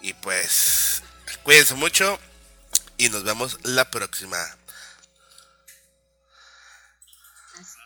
[0.00, 1.02] Y pues,
[1.42, 2.18] cuídense mucho
[2.96, 4.38] y nos vemos la próxima.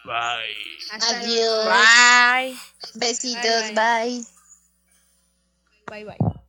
[0.05, 0.71] Bye.
[0.91, 1.67] Adiós.
[1.67, 2.59] Bye.
[2.95, 4.25] Besitos, bye.
[5.87, 6.40] Bye, bye.